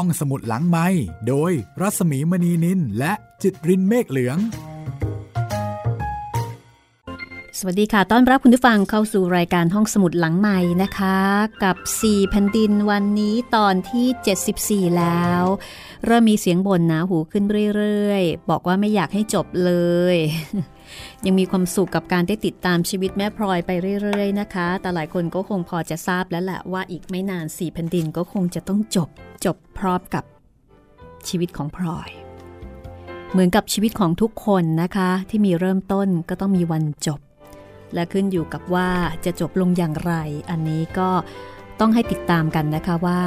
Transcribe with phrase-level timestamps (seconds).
[0.00, 0.86] ห้องสมุดหลังไม้
[1.28, 4.38] โดยรัสมีมณีนินและจิตรินเมฆเหลือง
[7.58, 11.18] สวัสดีค่ะ ต้อนรับคุณผู้ฟังเข้าสู่รายการห้องสมุดหลังใหม่นะคะ
[11.62, 15.42] กับ 4 แผ่นดินวันนี้ตอนที่ 74 แล้ว
[16.04, 17.44] เริ่มมีเสียงบ่นนะหูขึ้น
[17.76, 19.72] เรื่อยๆ บอกว่าไม่อยากให้จบเล
[20.14, 20.16] ย
[21.26, 23.70] ยังมีความสุขกับการได้ติดตามชีวิตแม่พลอยไป
[24.02, 29.08] เรื่อยๆนะคะ แต่หลายคนก็คงพอจะทราบแล้วแหละว่าอีกไม่นานสี่แผ่นดินก็คงจะต้องจบ
[29.44, 30.24] จบพร้อมกับ
[31.28, 32.10] ชีวิตของพลอย
[33.32, 37.20] เหมือนกับชีวิตของทุกคนนะคะ ที่มีเริ่มต้นก็ต้องมีวันจบ
[37.94, 38.90] และขึ้นอยู่กับว่า
[39.24, 40.12] จะจบลงอย่างไร
[40.50, 41.10] อันนี้ก็
[41.80, 43.22] ต้องให้ติดตามกันนะคะว่า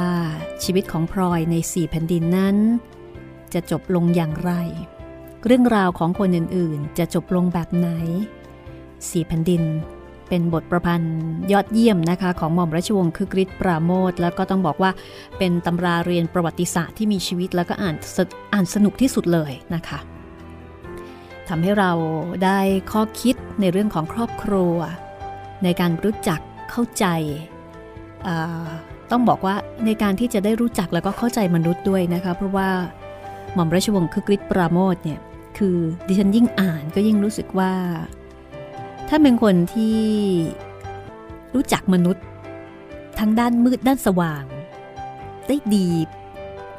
[0.64, 2.56] ชีวิตของพลอยในสี่แผ่นดินนั้น
[3.54, 4.52] จะจบลงอย่างไร
[5.46, 7.88] เรื่องราวของคนอื่นๆ จะจบลงแบบไหน
[9.10, 9.62] สี่แผ่นดิน
[10.28, 11.18] เป็นบทประพันธ์
[11.52, 14.90] ยอดเยี่ยมนะคะของหม่อมราชวงศ์คึกฤทธิ์ปราโมทแล้วก็ต้องบอกว่า
[15.38, 17.94] เป็นตำราเรียนประวัติศาสตร์ที่มีชีวิตแล้วก็อ่าน
[18.52, 19.98] อ่านสนุกที่สุดเลยนะคะ
[21.48, 21.92] ทำให้เรา
[22.44, 22.58] ได้
[22.92, 24.76] ข้อคิดในเรื่องของครอบครัว
[25.64, 27.06] ในการรู้จักเข้าใจ
[29.10, 29.54] ต้องบอกว่า
[29.86, 32.68] ในการที่จะได้รู้จักแล้วก็เข้าใจมนุษย์ด้วยนะคะ เพราะว่า
[33.54, 35.20] หม่อมราชวงศ์คึกฤทธิ์ปราโมทเนี่ย
[35.58, 37.74] คือดิฉันยิ่งอ่านก็ยิ่งรู้สึกว่า
[39.08, 39.98] ถ้าเป็นคนที่
[41.54, 42.24] รู้จักมนุษย์
[43.18, 44.44] ทั้งด้านมืดด้านสว่าง
[45.48, 45.88] ได้ดี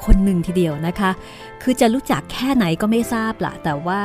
[0.06, 1.12] คนหนึ่งทีเดียวนะคะ
[1.62, 4.04] คือจะรู้จักแค่ไหนก็ไม่ทราบละแต่ว่า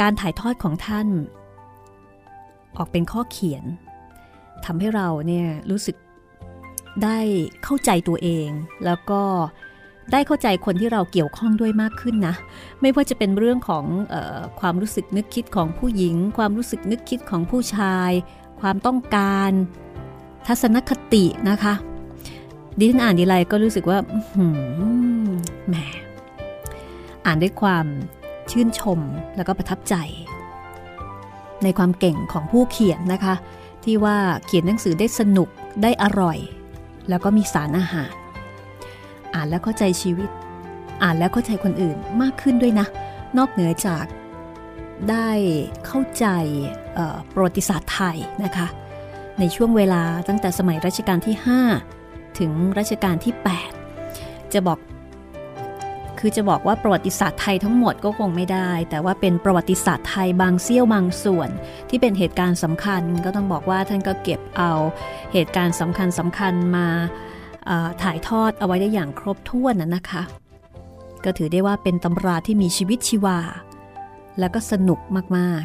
[0.00, 1.08] การถ่ายทอดของท่าน
[2.76, 3.64] ออกเป็นข้อเขียน
[4.64, 5.96] ทำให้เราเนี่ยรู้สึก
[7.04, 7.18] ได้
[7.64, 8.48] เข้าใจตัวเอง
[8.84, 9.22] แล้วก็
[10.12, 12.34] ได้เข้าใจคนที่เราเกี่ยวข้องด้วยมากขึ้นนะ
[12.80, 18.10] ไม่ว่าจะเป็นเรื่องของออความรู้สึกนึกคิดของผู้หญิง ความรู้สึกนึกคิดของผู้ชาย
[18.60, 19.50] ความต้องการ
[20.46, 21.74] ทัศนคตินะคะ
[22.78, 23.98] ดิฉันอ่านดีไรก็รู้สึกว่า
[25.68, 25.74] แหม
[27.26, 27.86] อ่านด้วยความ
[28.50, 28.98] ชื่นชม
[29.36, 29.94] แล้วก็ประทับใจ
[31.64, 33.34] ในความเก่งของผู้เขียนนะคะ
[33.84, 35.48] ที่ว่าเขียนหนังสือได้สนุก
[35.82, 36.38] ได้อร่อย
[37.08, 38.12] แล้วก็มีสารอาหาร
[39.34, 40.30] อ่านแล้วเข้าใจชีวิต
[41.02, 42.86] อ่านแล้วเข้าใจคนอื่นมากขึ้นด้วยนะ
[43.38, 44.04] นอกเหนือจาก
[45.10, 45.28] ได้
[45.86, 46.26] เข้าใจ
[47.34, 48.66] ประวัติศาสตร์ไทยนะคะ
[49.38, 51.36] ในช่วงเวลาตั้งแต่สมัยรัชกาลที่
[51.86, 53.34] 5 ถึงรัชกาลที่
[53.92, 54.78] 8 จะบอก
[56.18, 61.50] คือจะบอกว่าประวัติศาสตร์ไทยทั้งหมดก็คงไม่ได้ แต่ว่าเป็นประวัติศาสตร์ไทยบางเสี้ยวบางส่วน
[61.88, 64.72] ที่เป็นเหตุการณ์สำคัญก็ต้องบอกว่าท่านก็เก็บเอา
[65.32, 66.88] เหตุการณ์สำคัญสำคัญมา
[68.02, 70.22] ถ่ายทอดเอาไว้ได้อย่างครบถ้วนนะนะคะ
[71.24, 73.38] ก็ถือได้ว่าเป็นตำราที่มีชีวิตชีวา
[74.38, 75.00] แล้วก็สนุก
[75.36, 75.64] มาก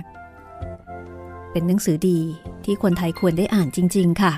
[0.76, 2.20] ๆ เป็นหนังสือดี
[2.66, 4.34] ที่คนไทยควรได้อ่านจริง ๆ ค่ะ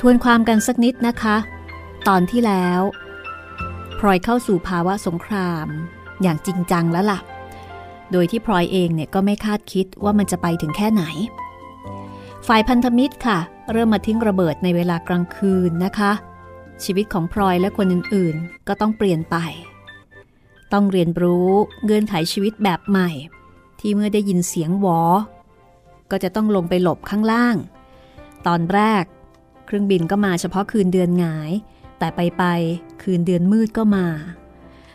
[0.00, 1.36] ทวนความกันสักนิดนะคะ
[2.08, 2.80] ตอนที่แล้ว
[3.98, 5.66] พลอยเข้าสู่ภาวะสงคราม
[6.22, 7.18] อย่างจริงจังแล้วล่ะ
[8.12, 11.04] โดยที่พลอยเองเนี่ยก็ไม่คาดคิดว่ามันจะไปถึงแค่ไหน
[12.46, 13.38] ฝ่ายพันธมิตรค่ะ
[13.72, 16.12] เริ่มมาทิ้งระเบิดในเวลากลางคืนนะคะ
[16.84, 19.36] ชีวิตของพลอยและคนอื่นๆ ก็ต้องเปลี่ยนไป
[20.72, 21.50] ต้องเรียนรู้
[21.84, 23.10] เงื่อนไขชีวิตแบบใหม่
[23.80, 25.00] ที่เมื่อได้ยินเสียงหวอ
[26.10, 27.56] ก็จะต้องลงไปหลบข้างล่าง
[28.46, 29.04] ตอนแรก
[29.66, 31.52] เครื่องบินก็มาเฉพาะคืนเดือนหงาย
[31.98, 32.44] แต่ไปไป
[33.02, 34.06] คืนเดือนมืดก็มา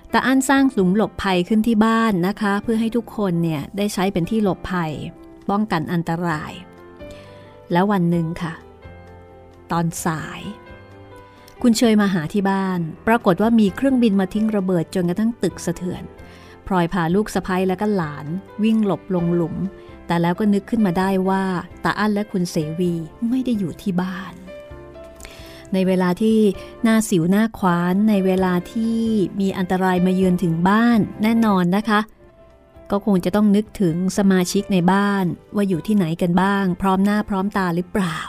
[0.10, 4.92] แต่อันสร้างหลุมหลบภัยขึ้นที่บ้านนะคะ เพื่อให้ทุกคนเนี่ยได้ใช้เป็นที่หลบภัย
[5.50, 6.52] ป้องกันอันตราย
[7.72, 8.54] แล้ววันหนึ่งค่ะ
[9.72, 10.42] ตอนสาย
[11.62, 16.04] คุณเชยมาหาที่บ้าน ปรากฏว่ามีเครื่องบินมาทิ้งระเบิดจนกระทั่งตึกสะเทือน
[16.68, 18.26] พลอยพาลูกสะพ้ยและก็หลาน
[18.64, 19.56] วิ่งหลบลงหลุม
[20.08, 21.44] แต่แล้วก็นึกขึ้นมาได้ว่า
[21.84, 22.94] ตาอั้นและคุณเสวี
[23.30, 24.34] ไม่ได้อยู่ที่บ้าน
[25.74, 26.40] ในเวลาที่
[26.84, 28.98] หน้าสิวหน้าควาน ในเวลาที่
[29.40, 32.00] มีอันตรายมาเยือนถึงบ้านแน่นอนนะคะ
[32.92, 35.26] ก็คงจะต้องนึกถึงสมาชิกในบ้าน
[35.56, 38.20] ว่าอยู่ที่ไหนกันบ้าง พร้อมหน้าพร้อมตาหรือเปล่า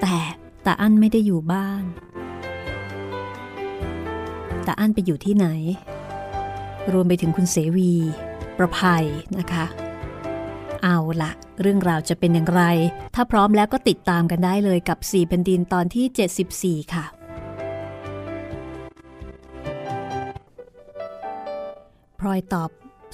[0.00, 1.84] แต่าอั้นไม่ได้อยู่บ้าน
[4.66, 5.46] ตาอั้นไปอยู่ที่ไหน
[6.92, 7.92] รวมไปถึงคุณเสวี
[8.58, 9.04] ประภัย
[9.38, 9.66] นะคะ
[10.82, 11.30] เอาละ
[11.60, 12.62] เรื่องราวจะเป็นอย่างไร
[13.14, 17.04] ถ้าพร้อมแล้วก็ติดตามกันได้เลยกับ 4 แผ่นดินตอนที่ 74 ค่ะ
[22.20, 22.70] พลอยตอบ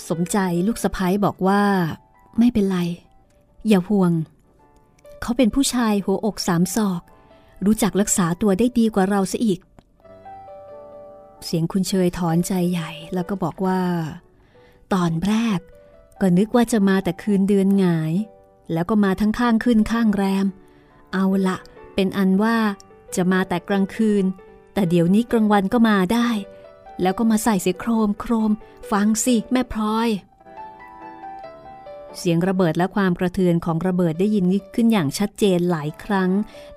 [0.09, 1.63] สมใจลูกสะพ้ยบอกว่า
[2.39, 2.79] ไม่เป็นไร
[3.69, 4.13] อย่าห่วง
[5.23, 7.03] เขาเป็นผู้ชายหัวอกสามศอก
[7.65, 9.61] รู้จักรักษาตัวได้ดีกว่าเราซะอีก
[11.45, 13.81] เสียงคุณเชยถอนใจใหญ่แล้วก็บอกว่า
[14.93, 15.59] ตอนแรก
[16.21, 18.13] ก็นึกว่าจะมาแต่คืนเดือนหงาย
[18.73, 20.47] แล้วก็มาทั้งข้างขึ้นข้างแรม
[21.13, 21.59] เอาละ
[21.95, 22.57] เป็นอันว่า
[23.17, 24.25] จะมาแต่กลางคืน
[24.75, 26.29] แต่เดี๋ยวนี้กลางวันก็มาได้
[27.03, 28.51] แล้วก็มาใส่เสียโครมโครม
[28.91, 30.09] ฟังสิแม่พลอย
[32.19, 36.31] เสียงระเบิดและความกระเทือนของระเบิดได้ยินขึ้นอย่างชัดเจนหลายครั้ง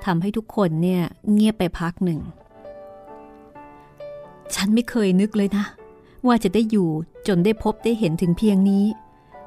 [0.06, 1.02] ทำให้ทุกคนเนี่ย
[1.32, 2.20] เงียบไปพักหนึ่ง
[4.56, 5.66] ฉันไม่เคยนึกเลยนะ
[6.28, 6.90] ว่าจะได้อยู่
[7.28, 8.86] จนได้พบได้เห็นถึงเพียงนี้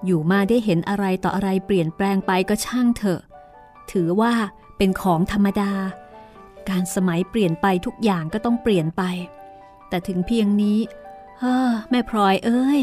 [0.04, 3.20] อยู่มาได้เห็นอะไรต่ออะไรเปลี่ยนแปลงไปก็ช่างเถอะ
[3.92, 4.32] ถือว่า
[4.76, 5.72] เป็นของธรรมดา
[6.68, 9.02] การสมัยเปลี่ยนไปทุกอย่างก็ต้องเปลี่ยนไป
[9.88, 10.78] แต่ถึงเพียงนี้
[11.38, 12.80] เฮ้อแม่พลอยเอ้ย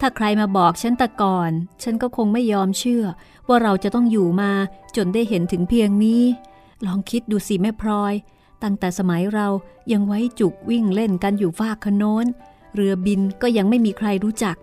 [0.00, 1.50] ถ้าใครมาบอกฉันแต่ก่อน
[1.82, 3.04] ฉันก็คงไม่ยอมเชื่อ
[3.48, 4.52] ว่าเราจะต้องอยู่มา
[4.96, 6.22] จนได้เห็นถึงเพียงนี้
[6.86, 8.14] ลองคิดดูสิแม่พลอย
[8.62, 9.48] ตั้งแต่สมัยเรา
[9.92, 12.26] ยังไว้จุกวิ่งเล่นกันอยู่ฟากขโนน
[12.74, 14.56] เรือบินก็ยังไม่มีใครรู้จัก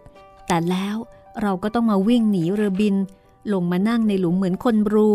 [0.47, 0.95] แต่แล้ว
[1.41, 2.95] เราก็ต้องมาวิ่งหนีเรือบิน
[3.53, 5.07] ลงมานั่งในหลุมเหมือนคนบรู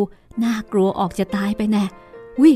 [0.44, 1.84] น่ากลัวออกจะตายไปแน่
[2.42, 2.52] วิ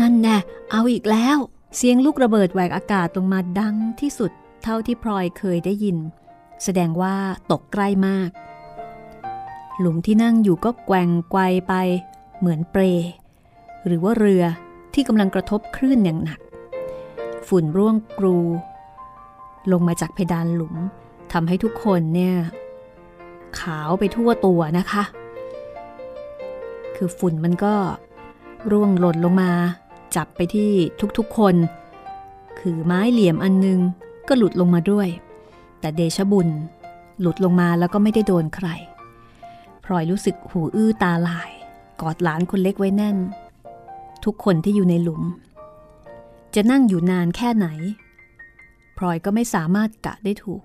[0.00, 0.36] นั่นแน่
[0.70, 1.38] เอาอีกแล้ว
[1.76, 4.30] เสียงลูกระเบิดแหวกอากาศลงมาดังที่สุด
[4.62, 5.96] เท่าที่พลอยเคยได้ยิน
[6.64, 7.14] แสดงว่า
[7.50, 8.30] ตกใกล้มาก
[9.78, 11.74] หลุมที่นั่งอยู่ก็แกว่งไกวไป
[12.38, 12.82] เหมือนเปร
[13.86, 14.44] หรือว่าเรือ
[14.94, 16.40] ที่กำลังกระทบคลื่นอย่างหนัก
[17.48, 18.38] ฝุ่นร่วงกรู
[19.72, 20.74] ลงมาจากเพดานหลุม
[21.32, 22.34] ทำให้ทุกคนเนี่ย
[23.60, 25.02] ขาวไปทั่วตัวนะคะ
[26.96, 27.74] คือฝุ่นมันก็
[28.70, 29.50] ร่วงหล่นลงมา
[30.16, 30.70] จับไปที่
[31.18, 31.54] ทุกๆคน
[32.60, 33.80] คือไม้เหลี่ยมอันนึง
[34.28, 35.08] ก็หลุดลงมาด้วย
[35.80, 36.48] แต่เดชบุญ
[37.20, 38.68] หลุดลงมาแล้วก็ไม่ได้โดนใคร
[39.84, 41.50] พลอยรู้สึกหูอื้อตาลาย
[42.00, 43.16] กอดหลานคนเล็กไว้แน่น
[44.24, 45.22] ทุกคนที่อยู่ในหลุม
[46.54, 47.66] จะนั่งอยู่นานแค่ไหน
[48.98, 50.62] พลอยก็ไม่สามารถกะได้ถูก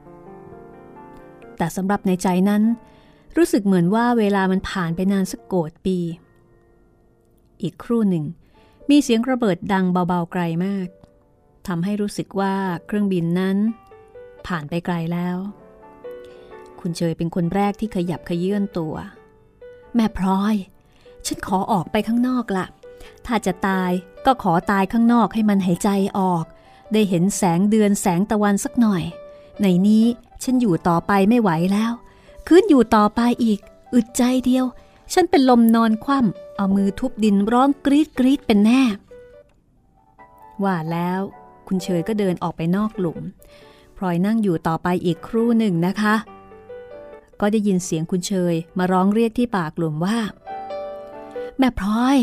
[1.57, 2.63] แต่สำหรับในใจนั้น
[3.37, 5.97] รู้สึกเหมือนว่าเวลามันผ่านไปนานสักโกดปี
[7.61, 8.25] อีกครู่หนึ่ง
[8.89, 10.87] มีเสียงระเบิดดังเบาๆไกลมาก
[11.67, 12.55] ทำให้รู้สึกว่า
[12.85, 13.57] เครื่องบินนั้น
[14.47, 15.37] ผ่านไปไกลแล้ว
[16.79, 18.95] คุณเชยเป็นคนแรกที่ขยับขยื่นตัว
[19.95, 20.55] แม่พลอย
[21.25, 22.65] ฉันขอออกไปข้างนอกละ
[23.25, 23.91] ถ้าจะตาย
[24.25, 26.45] ก็ขอตายข้างนอกให้มันหายใจออก
[26.93, 29.03] ได้เห็นแสงเดือนแสงตะวันสักหน่อย
[29.61, 30.05] ในนี้
[30.43, 31.91] ฉันอยู่ต่อไปไม่ไหวแล้ว
[32.47, 33.59] คืนอยู่ต่อไปอีก
[33.93, 34.65] อึดใจเดียว
[35.13, 38.81] ฉันเป็นลมนอนคว่ำเอามือทุบดินร้องกรีดกรีดเป็นแน่
[40.63, 41.19] ว่าแล้ว
[41.67, 43.21] คุณเชยก็เดินออกไปนอกหลุม
[44.03, 46.15] ลอยนั่งอยู่ต่อไปอีกครู่หนึ่งนะคะ
[47.39, 50.17] ก็ได้ยินเสียงคุณเชยมาร้องเรียกที่ปากหลุมว่า
[51.57, 52.17] แม่พลอย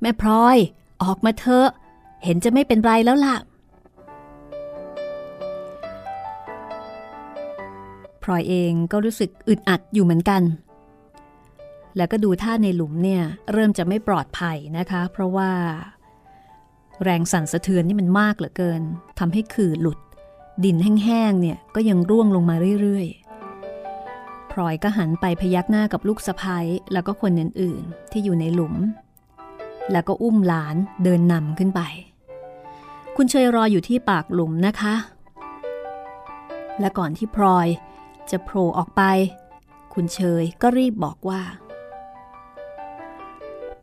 [0.00, 0.56] แม่พลอย
[1.02, 1.68] ออกมาเถอะ
[2.24, 3.36] เห็นจะไม่เป็นไรแล้วล่ะ
[8.22, 10.42] พลอยเองก็รู้สึกอึดอัดอยู่เหมือนกัน
[11.96, 13.22] แล้วก็ดูท่าในหลุมเนี่ย
[13.52, 15.50] เริ่มจะไม่ปลอดภัยนะคะ เพราะว่า
[17.02, 18.82] แรงสั่นสะเทือนนี่มันมากเหลือเกิน
[19.18, 19.98] ทำให้ขื่อหลุด
[20.64, 28.74] ดินแห้งๆเนี่ยก็ยังร่วงลงมาเรื่อยๆ พลอยก็หันไปพยักหน้ากับลูกสะพ้ยแล้วก็คนอื่นๆ ที่อยู่ในหลุม
[29.92, 31.80] แล้วก็อุ้มหลานเดินนำขึ้นไป
[33.16, 34.94] คุณเชยรออยู่ที่ปากหลุมนะคะ
[36.80, 37.68] และก่อนที่พลอย
[38.30, 39.02] จะโผล่ออกไป
[39.94, 41.42] คุณเชยก็รีบบอกว่า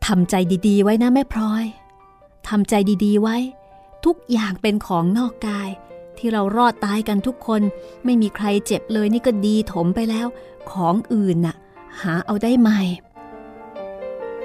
[0.05, 0.35] ทำใจ
[0.67, 1.65] ดีๆ ไว้นะแม่พลอย
[2.47, 2.73] ทำใจ
[3.05, 3.37] ดีๆไว้
[4.05, 5.69] ทุกอย่างเป็นของนอกกาย
[6.17, 7.61] ที่เรารอดตายกันทุกคน
[8.05, 10.27] ไม่มีใครเจ็บเลยนี่ก็ดีถมไปแล้ว
[10.71, 11.55] ของอื่นน่ะ
[12.01, 12.81] หาเอาได้ใหม่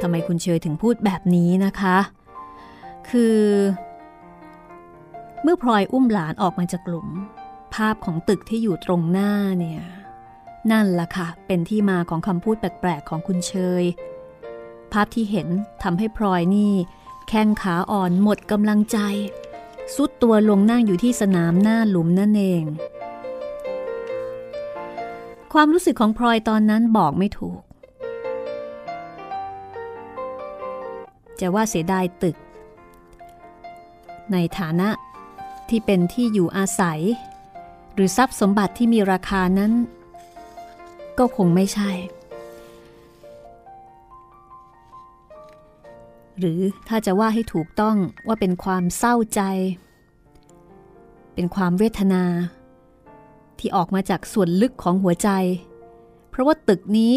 [0.01, 1.99] ทำไมคุณเชยถึงพูดแบบนี้นะคะ
[3.09, 3.39] คือ
[5.43, 7.09] เมื่อพลอยอุ้มหลานออกมาจากหลุม
[7.75, 9.83] ภาพของตึกที่อยู่ตรงหน้าเนี่ย
[10.71, 13.85] นั่นล่ะค่ะ เป็นที่มาของคำพูดแปลกๆของคุณเชย
[14.93, 15.49] ภาพที่เห็น
[15.83, 16.73] ทำให้พลอยนี่
[17.29, 18.99] แข้งขาอ่อนหมดกำลังใจ
[19.95, 22.63] สุดตัวลงนั่งอยู่ที่สนามหน้าหลุมนั่นเอง
[25.53, 27.61] ความรู้สึกของพลอยตอนนั้นบอกไม่ถูก
[31.41, 32.37] จะว่าเสียดายตึก
[34.33, 34.89] ในฐานะ
[35.69, 37.01] ที่เป็นที่อยู่อาศัย
[37.95, 39.73] หรือทรัพย์สมบัติที่มีราคานั้น
[41.19, 41.91] ก็คงไม่ใช่
[46.39, 49.43] หรือถ้าจะว่าให้ถูกต้องว่าเป็นความเศร้าใจ
[51.35, 52.25] เป็นความเวทนา
[53.59, 55.31] ที่ออกมาจากส่วนลึกของหัวใจ
[56.31, 57.13] เพราะว่าตึกนี้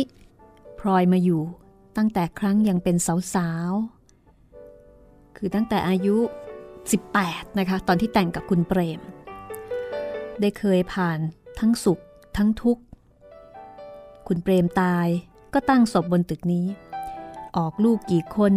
[0.80, 1.42] พลอยมาอยู่
[1.98, 2.96] ตั้งแต่ครั้งยังเป็น
[3.34, 6.18] สาวๆ คือตั้งแต่อายุ
[6.88, 9.02] 18 นะคะ ตอนที่แต่งกับคุณเปรม
[10.42, 11.20] ได้เคยผ่าน
[11.60, 12.00] ทั้งสุข
[12.38, 12.84] ทั้งทุกข์
[14.28, 15.08] คุณเปรมตาย
[15.54, 16.66] ก็ตั้งศพบนตึกนี้
[17.58, 18.54] ออกลูกกี่คน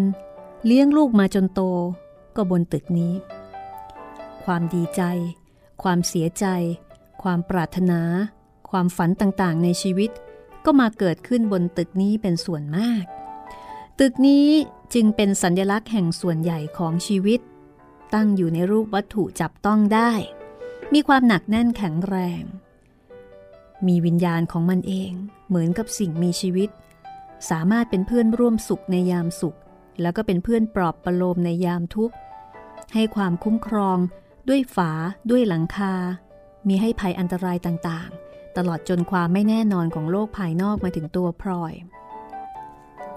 [0.66, 1.60] เลี้ยงลูกมาจนโต
[2.36, 3.14] ก็บนตึกนี้
[4.44, 5.02] ความดีใจ
[5.82, 6.46] ความเสียใจ
[7.22, 8.00] ความปรารถนา
[8.70, 10.10] ความฝันต่างๆ ในชีวิต
[10.64, 13.04] ก็มาเกิดขึ้นบนตึกนี้เป็นส่วนมาก
[14.00, 14.48] ตึกนี้
[14.94, 17.40] จึงเป็นสัญลักษณ์แห่งส่วนใหญ่ของชีวิต
[18.14, 20.12] ตั้งอยู่ในรูปวัตถุจับต้องได้
[20.92, 22.42] มีความหนักแน่นแข็งแรง
[23.86, 25.12] มีวิญญาณของมันเอง
[25.48, 26.70] เหมือนกับสิ่งมีชีวิต
[27.50, 29.56] สามารถเป็นเพื่อนร่วมสุขในยามสุข
[30.00, 32.14] แล้วก็เป็นเพื่อนปลอบประโลมในยามทุกข์
[32.94, 33.98] ให้ความคุ้มครอง
[34.48, 34.90] ด้วยฝา
[35.30, 35.94] ด้วยหลังคา
[36.68, 41.74] มีให้ภัยอันตรายต่างๆ ตลอดจนความไม่แน่นอนของโลกภายนอกมาถึงตัวพลอย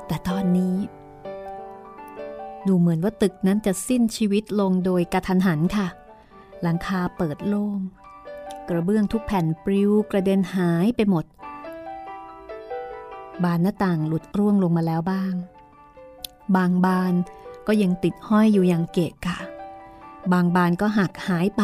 [0.08, 0.76] แต่ตอนนี้
[2.68, 5.88] ดูเหมือนว่าตึกนั้นจะสิ้นชีวิตลงโดยกระทันหันค่ะ
[6.62, 7.80] หลังคาเปิดโล่ง
[8.70, 11.26] กระเบื้องทุกแผ่นปลิวกระเด็นหายไปหมด
[13.44, 15.34] บานหน้าต่างหลุดร่วงลงมาแล้วบ้าง
[16.56, 17.14] บางบาน
[17.68, 19.38] ก็ยังติดห้อยอยู่อย่างเกะกะ
[20.32, 21.64] บางบานก็หักหายไป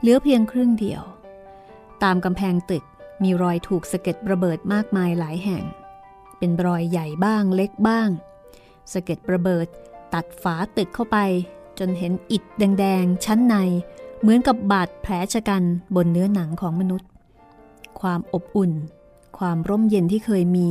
[0.00, 1.02] เหลือเพียงครึ่งเดียว
[2.02, 2.84] ตามกำแพงตึก
[3.22, 5.64] มีรอยถูกสะเก็ดระเบิดมากมายหลายแห่ง
[6.38, 8.08] เป็นรอยใหญ่บ้างเล็กบ้าง
[8.92, 9.66] สะเก็ดระเบิด
[10.14, 11.18] ตัดฝาตึกเข้าไป
[11.78, 13.56] จนเห็นอิฐแดงๆ ชั้นใน
[14.20, 15.62] เหมือนกับบาดแผลชะกัน
[15.96, 17.08] บนเนื้อหนังของมนุษย์
[18.00, 18.72] ความอบอุ่น
[19.38, 20.68] ความร่มเย็นที่เคยมี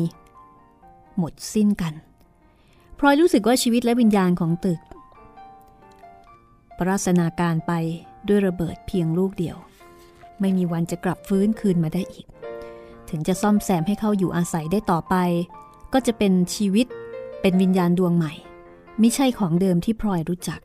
[1.18, 1.94] หมดสิ้นกัน
[3.00, 4.80] พลอยรู้สึกว่าชีวิตและวิญญาณของตึก
[6.78, 7.74] ปราศนาการไป
[8.28, 9.58] ด้วยระเบิดเพียงลูกเดียว
[10.40, 12.28] ไม่มีวันจะกลับฟื้นคืนมาได้อีก
[13.10, 15.16] ถึงจะซ่อมแซมให้เขาอยู่อาศัยได้ต่อไป
[15.94, 16.88] ก็จะเป็นชีวิต
[17.42, 18.34] เป็นวิญญาณดวงใหม่
[19.00, 20.60] ไม่ใช่ของเดิมที่พลอยรู้จัก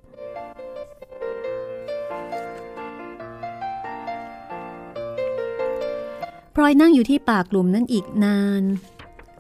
[6.55, 8.63] พลอยนั่งอยู่ที่ปากกลุ่มนั้นอีกนาน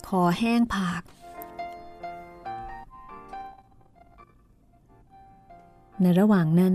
[0.08, 1.02] คอแห้งผาก
[6.02, 6.74] ในระหว่างนั้น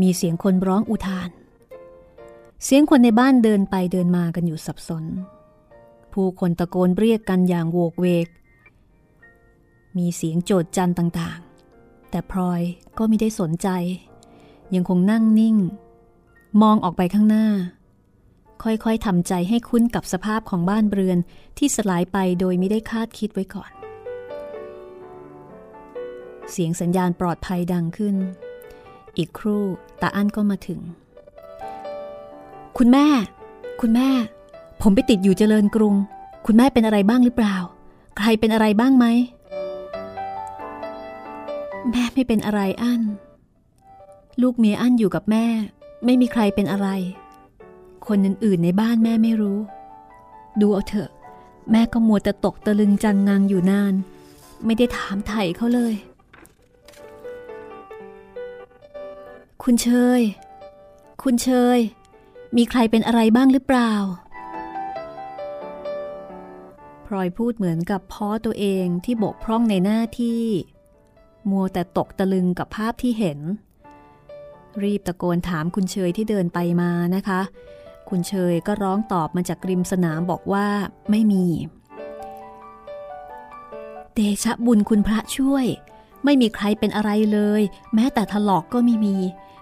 [0.00, 1.30] มีเสียงคนร้องอุทาน
[2.64, 5.04] เสียงคนในบ้านเดินไปเดินมากันอยู่สับสน
[6.12, 8.28] ผู้คนตะโกนเรียกกันอย่างโวกเวก
[9.96, 12.62] มีเสียงโจดจันต่างๆ แต่พลอย
[12.98, 13.68] ก็ไม่ได้สนใจ
[14.74, 15.56] ยังคงนั่งนิ่ง
[16.62, 17.46] มองออกไปข้างหน้า
[18.62, 21.18] ค่อยๆทำใจให้คุ้นกับสภาพของบ้านเรือน
[21.58, 23.70] ที่สลายไปโดยไม่ได้คาดคิดไว้ก่อน
[26.56, 28.16] เสียงสัญญาณปลอดภัยดังขึ้น
[29.16, 29.64] อีกครู่
[30.00, 30.80] ตาอั้นก็มาถึง
[32.78, 33.06] คุณแม่
[33.80, 34.08] คุณแม่
[34.82, 35.94] ผมไปติดอยู่เจริญกรุง
[36.46, 37.56] คุณแม่เป็นอะไรบ้างหรือเปล่า
[38.18, 39.06] ใครเป็นอะไรบ้างไหม
[41.90, 43.02] แม่ไม่เป็นอะไรอั้น
[44.42, 45.46] ลูกเมียอั้นอยู่กับแม่
[46.04, 46.88] ไม่มีใครเป็นอะไร
[48.06, 49.58] คนอื่นๆในบ้านแม่ไม่รู้
[50.60, 51.10] ดูเอาเถอะ
[51.70, 53.94] แม่ก็มัวแต่ตกตะลึงจังงังอยู่นาน
[54.64, 55.94] ไม่ได้ถามไถ่เขาเลย
[59.68, 60.22] คุณเชย
[61.22, 61.78] คุณเชย
[62.56, 63.92] มีใครเป็นอะไรบ้างหรือเปล่า
[67.06, 70.42] พลอยพูดเหมือนกับพ่อตัวเองที่บกพร่องในหน้าที่
[71.50, 73.38] มัวแต่ตกตะลึงกับภาพที่เห็น
[74.82, 77.40] รีบตะโกนถามคุณเชยที่เดินไปมานะคะ
[78.08, 80.66] คุณเชยก็ร้องตอบมาจากริมสนามบอกว่า
[81.10, 81.44] ไม่มี
[84.14, 85.66] เดชะบุญคุณพระช่วย
[86.24, 87.62] ไม่มีใครเป็นอะไรเลย
[87.94, 89.16] แม้แต่ถลอกก็ไม่มี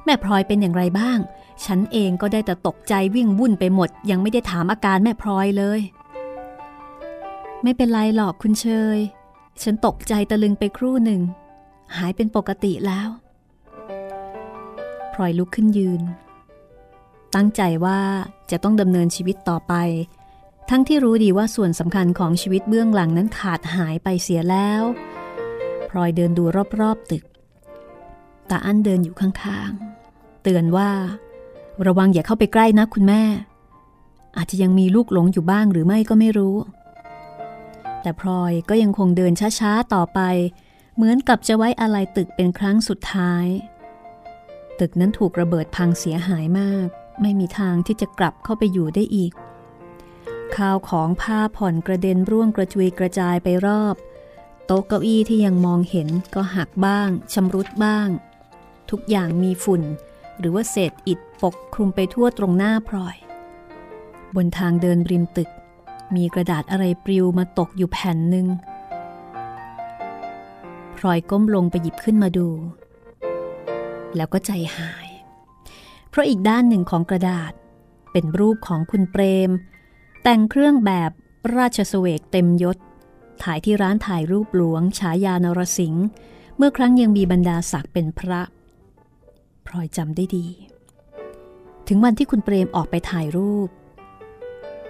[0.04, 1.18] แม่พลอยเป็นอย่างไรบ้าง
[1.64, 5.80] ฉันเองก็ได้แต่ตกใจวิ่งวุ่นไปหมด ยังไม่ได้ถามอาการแม่พลอยเลย
[7.62, 8.66] ไม่เป็นไรหรอกคุณเช
[8.96, 8.98] ย
[9.62, 11.20] ฉันตกใจตะลึงไปครู่หนึ่ง
[11.96, 13.08] หายเป็นปกติแล้ว
[15.12, 16.02] พลอยลุกขึ้นยืน
[17.34, 18.00] ตั้งใจว่า
[18.50, 19.74] จะต้องดำเนินชีวิตต่อไป
[20.70, 24.82] ทั้งที่รู้ดีว่าส่วนสำคัญของชีวิตเบื้องหลังนั้นขาดหายไปเสียแล้ว
[25.90, 26.44] พลอยเดินดู
[26.80, 27.24] รอบๆตึก
[28.50, 29.91] ตาอั้นเดินอยู่ข้างๆ
[30.42, 30.90] เตือนว่า
[31.86, 33.22] ระวังอย่าเข้าไปใกล้นะคุณแม่
[34.36, 36.56] อาจจะยังมีลูกหลงอยู่บ้างหรือไม่ก็ไม่รู้
[38.02, 40.20] แต่พลอยก็ยังคงเดินช้าๆต่อไป
[40.96, 43.46] เหมือนกับจะไว้อะไรตึกเป็นครั้งสุดท้าย
[44.80, 46.88] ตึกนั้นถูกระเบิดพังเสียหายมาก
[47.20, 49.32] ไม่มีทางที่จะกลับเข้าไปอยู่ได้อีก
[50.56, 53.94] ข้าวของผ้าผ่อนกระเด็นร่วงกระจุยกระจายไปรอบ
[54.66, 58.08] โต๊ะเก้าอี้ที่ยังมองเห็นก็หักบ้างชำรุดบ้าง
[58.90, 59.82] ทุกอย่างมีฝุ่น
[60.38, 63.16] หรือว่าเศษอิฐปกคลุมไปทั่วตรงหน้าพลอย
[64.36, 65.50] บนทางเดินริมตึก
[66.16, 68.46] มีกระดาษอะไรปลิวมาตกอยู่แผ่นหนึ่ง
[70.96, 72.48] พลอยก้มลงไปหยิบขึ้นมาดู
[74.16, 75.08] แล้วก็ใจหาย
[76.08, 77.52] เพราะอีกด้านหนึ่งของกระดาษ
[78.12, 79.50] เป็นรูปของคุณเปรม
[80.22, 81.10] แต่งเครื่องแบบ
[81.56, 82.76] ราชสเวกเต็มยศ
[83.42, 86.06] ถ่ายที่ร้านถ่ายรูปหลวงฉายานรสิงห์
[86.56, 88.40] เมื่อครั้งยังมีบรรดาศักดิ์เป็นพระ
[89.66, 90.46] พลอยจำได้ดี
[91.88, 93.68] ถึงวันที่คุณเปรมออกไปถ่ายรูป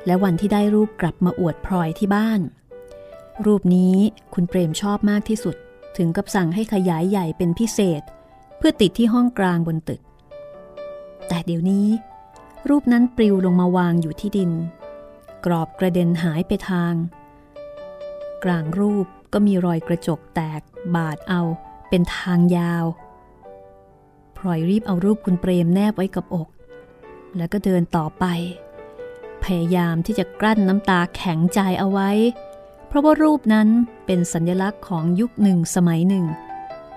[0.07, 2.41] และวันที่ได้รูปกลับมาอวดพลอยที่บ้าน
[3.47, 3.97] รูปนี้
[4.35, 5.57] คุณเปรมชอบมากที่สุด
[5.97, 8.03] ถึงกับสั่งให้ขยายใหญ่เป็นพิเศษ
[8.59, 10.01] เพื่อติดที่ห้องกลางบนตึก
[11.29, 11.89] แต่เดี๋ยวนี้
[12.69, 14.51] รูปนั้นปลิวลงมาวางอยู่ที่ดิน
[15.45, 16.95] กรอบกระเด็นหายไปทาง
[18.45, 20.61] กลางรูปก็มีรอยกระจกแตก
[20.97, 21.43] บาดเอา
[21.89, 22.85] เป็นทางยาว
[24.45, 26.49] ลอยรีบเอารูปคุณเปรมแนบไว้กับอก
[27.37, 28.25] แล้วก็เดินต่อไป
[29.45, 32.11] พยายามที่จะกลั้นน้ำตาแข็งใจเอาไว้
[32.87, 33.69] เพราะว่ารูปนั้น
[34.07, 36.25] เป็นสัญลักษณ์ของยุคหนึ่งสมัยหนึ่ง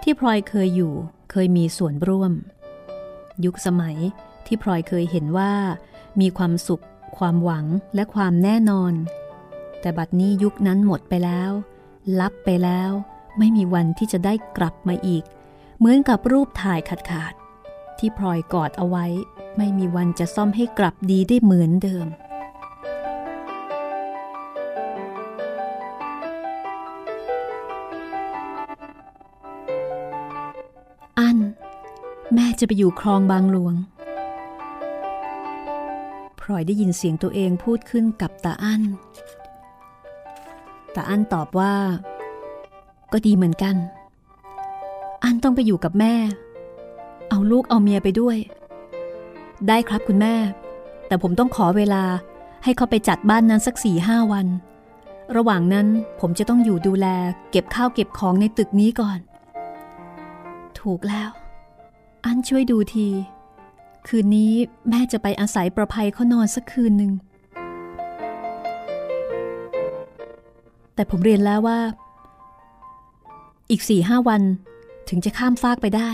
[0.03, 0.93] ที่พลอยเคยอยู่
[1.31, 2.31] เคยมีส่วนร่วม
[3.45, 3.97] ยุคสมัย
[4.45, 5.53] ที่พลอยเคยเห็นว่า
[6.19, 6.83] มีความสุข
[7.17, 8.93] ความหวังและความแน่นอน
[9.81, 11.51] แต่บัดนี้ยุคนั้นหมดไปแล้ว
[12.19, 12.91] ลับไปแล้ว
[13.37, 15.23] ไม่มีวันที่จะได้กลับมาอีก
[15.77, 17.33] เหมือนกับรูปถ่ายขาดขาด
[17.97, 19.05] ที่พลอยกอดเอาไว้
[19.57, 22.07] ไม่มีวันจะซ่อมให้กลับดีได้เหมือนเดิม
[31.19, 31.37] อัน
[32.33, 33.75] แม่จะไปอยู่คลองบางหลวง
[36.39, 38.83] พลอยได้ยินเสียงตัวเองพูดขึ้นกับตาอั้น
[40.95, 41.73] ตาอั้นตอบว่า
[43.13, 43.75] ก็ดีเหมือนกัน
[45.47, 46.15] ต้องไปอยู่กับแม่
[47.29, 48.37] เอาลูกเอาเมียไปด้วย
[49.67, 50.35] ได้ครับคุณแม่
[51.07, 52.03] แต่ผมต้องขอเวลา
[52.63, 54.47] ให้เขาไปจัดบ้านนั้นสักสี่ห้าวัน
[55.35, 55.87] ระหว่างนั้น
[56.19, 57.07] ผมจะต้องอยู่ดูแล
[57.51, 59.19] เก็บข้าวเก็บของในตึกนี้ก่อน
[60.79, 61.29] ถูกแล้ว
[62.25, 63.07] อันช่วยดูที
[64.07, 64.53] คืนนี้
[64.89, 67.11] แม่จะไปอาศัยประภัยเขานอนสักคืนหนึ่ง
[70.95, 71.79] แต่ผมเรียนแล้วว่า
[73.69, 74.41] อีกสี่ห้าวัน
[75.09, 76.09] ถึงจะข้ามฟากไปได้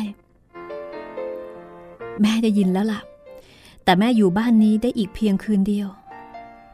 [2.21, 3.01] แม่ได้ยินแล้วล่ะ
[3.83, 5.87] แต่แม่อยู่บ้านนี้ได้อีกเพียงคืนเดียว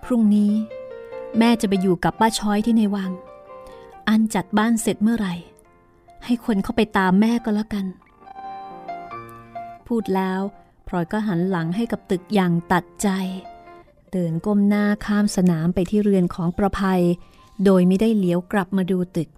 [0.04, 0.52] พรุ่งนี้
[1.39, 3.12] แม่จะไปอยู่กับป้าช้อยที่ในวัง
[4.10, 5.36] อันจัดบ้านเสร็จเมื่อไหร่
[6.26, 7.86] ให้คนเข้าไปตามแม่ก็แล้วกัน
[9.88, 10.41] พูดแล้ว
[10.88, 13.10] พลอยก็หันหลังให้กับตึกอย่างตัดใจ
[14.12, 17.04] เดินก้มหน้าข้ามสนามไปที่เรือนของประภัย
[17.65, 19.30] โดยไม่ได้เลี้ยวกลับมาดูตึก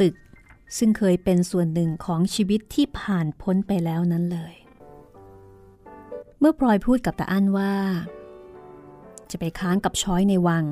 [0.00, 0.14] ตึก
[0.76, 4.54] ซึ่งเคยเป็นส่วนหนึ่งของชีวิตที่ผ่านพ้นไปแล้วนั้นเลย
[6.38, 7.74] เมื่อพลอยพูดกับตาอั้นว่า
[9.30, 10.64] จะไปค้างกับช้อยในวัง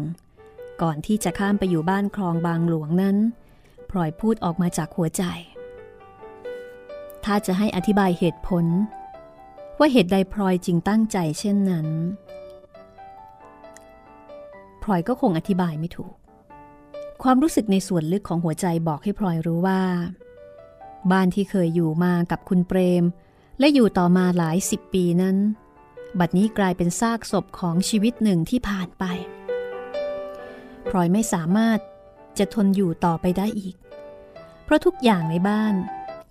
[0.82, 3.16] ก่อนที่จะข้ามไปอยู่บ้านคลองบางหลวงนั้น
[3.90, 5.22] พลอยพูดออกมาจากหัวใจ
[7.24, 8.64] ถ้าจะให้อธิบายเหตุผล
[9.78, 11.88] ว่าเหตุใดพลอยจึงตั้งใจเช่นนั้น
[14.82, 16.14] พลอยก็คงอธิบายไม่ถูก
[17.22, 19.82] ความรู้สึกในส่วนลึกของหัวใจบอกให้พลอยรู้ว่า
[21.10, 23.04] บ้านที่เคยอยู่มากับคุณเปรม
[23.58, 25.36] และอยู่ต่อมาหลายสิบปีนั้น
[26.18, 29.04] บัดนี้กลายเป็นซากศพของชีวิตหนึ่งที่ผ่านไป
[30.88, 31.78] พลอยไม่สามารถ
[32.38, 33.76] จะทนอยู่ต่อไปได้อีก
[34.64, 35.74] เพราะทุกอย่างในบ้าน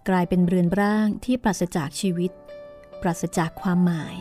[0.10, 2.32] กลายเป็นเรือนร่างที่ปราศจากชีวิต
[3.02, 4.16] ปราศจากความหมาย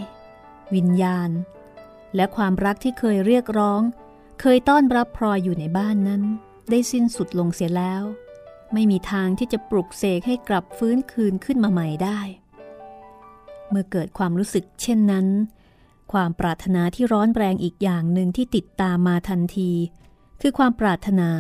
[0.75, 1.31] วิญญาณ
[2.17, 3.81] และความรักที่เคยเรียกร้อง
[4.41, 6.23] เคยต้อนรับพลอยอยู่ในบ้านนั้น
[6.71, 8.03] ได้สิ้นสุดลงเสียแล้ว
[8.73, 12.21] ไม่มีทางที่จะปลุกเสกให้กลับฟื้นคืนขึ้นมาใหม่ได้
[13.69, 15.27] เมื่อเกิดความรู้สึกเช่นนั้น
[16.13, 19.73] ความปรารถนาที่ร้อนแรงอีกอย่างหนึ่งที่ติดตามมาทันที
[20.41, 21.31] คือความปรารถนา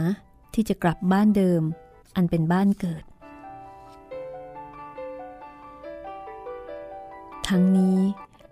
[0.54, 1.62] ที่จะกลับบ้านเดิม
[2.16, 3.04] อันเป็นบ้านเกิด
[7.48, 7.98] ทั้งนี้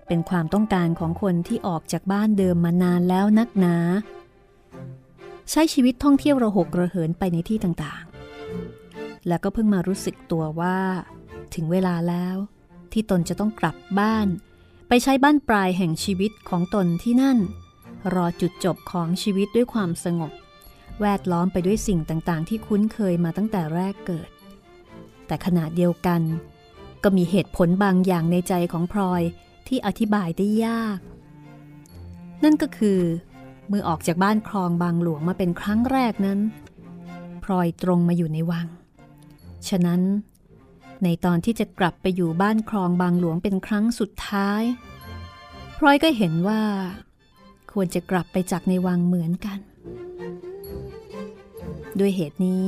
[0.06, 3.76] เป็นความต้องการของคนที่ออกจากบ้านเดิมมานานแล้วนักหนา
[5.50, 10.78] ใช้ชีวิตท่องเที่ยวระหกระเหินไปในที่ต่างๆ แล้วก็เพิ่งมารู้สึกตัวว่า
[11.54, 12.36] ถึงเวลาแล้ว
[12.92, 14.28] ที่ตนจะต้องกลับบ้าน
[14.88, 17.38] ไปใช้บ้านปลายแห่งชีวิตของตนที่นั่น
[18.14, 20.32] รอจุดจบของชีวิตด้วยความสงบ
[21.00, 24.28] แวดล้อมไปด้วยสิ่งต่างๆ ที่คุ้นเคยมาตั้งแต่แรกเกิด
[25.26, 26.22] แต่ขณะเดียวกัน
[27.02, 29.22] ก็มีเหตุผลบางอย่างในใจของพลอย
[29.68, 30.98] ที่อธิบายได้ยาก
[32.44, 33.00] นั่นก็คือ
[33.72, 36.38] มื่อออกจากบ้านคลองบางหลวงมาเป็นครั้งแรกนั้น
[37.44, 38.66] พลอยตรงมาอยู่ในวัง
[39.68, 40.00] ฉะนั้น
[41.04, 44.62] ในตอนที่จะกลับไปอยู่บ้านคลองบางหลวงเป็นครั้งสุดท้าย
[45.78, 46.60] พลอยก็เห็นว่า
[47.72, 49.58] ควรจะกลับไปจากในวังเหมือนกัน
[51.98, 52.64] ด้วยเหตุนี้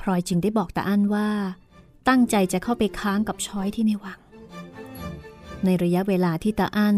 [0.00, 1.28] พลอยจึงได้บอกตาอั้นว่า
[2.08, 4.20] ตั้งใจจะเข้าไปค้างกับช้อยที่ในวัง
[5.64, 6.96] ในระยะเวลาที่ตาอั้น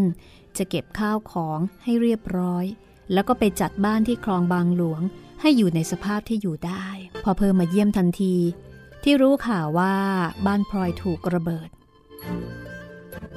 [0.59, 2.65] จะเก็บข้าวของให้เรียบร้อย
[3.13, 5.03] แล้วก็ไปจัดบ้านที่คลองบางหลวง
[5.41, 6.87] ให้อยู่ในสภาพที่อยู่ได้
[7.25, 8.37] พอเพิ่มมาเยี่ยมทันที
[9.03, 9.95] ที่รู้ข่าวว่า
[10.47, 11.69] บ้านพลอยถูกระเบิด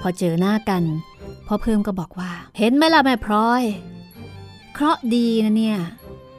[0.02, 0.84] พอเจอหน้ากัน
[1.48, 3.64] พอเพิ่มก็บอกว่า เห็นไหมล่ะแม่พลอย
[4.74, 5.80] เคราะดีนะเนี่ย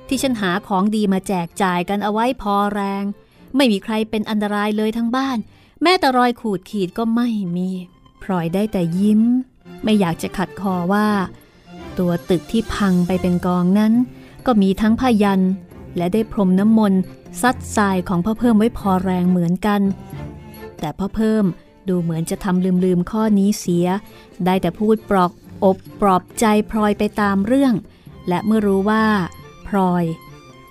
[0.08, 3.04] ที่ฉันหาของดีมาแจกจ่ายกันเอาไว้พอแรง
[3.56, 5.38] ไม่มีใครเป็นอันตรายเลยทั้งบ้าน
[5.82, 7.70] แม้แต่รอยขูดขีดก็ไม่มี
[8.22, 9.22] พลอยได้แต่ยิ้ม
[9.84, 11.08] ไม่อยากจะขัดคอว่า
[11.98, 13.92] ตัวตึกที่พังไปเป็นกองนั้น
[14.46, 15.40] ก็มีทั้งพยัน
[15.96, 17.00] และได้พรมน้ำมนต์
[17.42, 19.80] ซัดทรายของพ่อเพิ่มไว้พอแรงเหมือนกัน
[20.80, 21.44] แต่พ่อเพิ่ม
[21.88, 23.86] ดูเหมือนจะทำลืมๆข้อนี้เสีย
[24.44, 25.32] ได้แต่พูดปลอก
[25.64, 27.74] อบปลอบใจพลอยไปตามเรื่อง
[28.28, 29.04] และเมื่อรู้ว่า
[29.68, 30.04] พลอย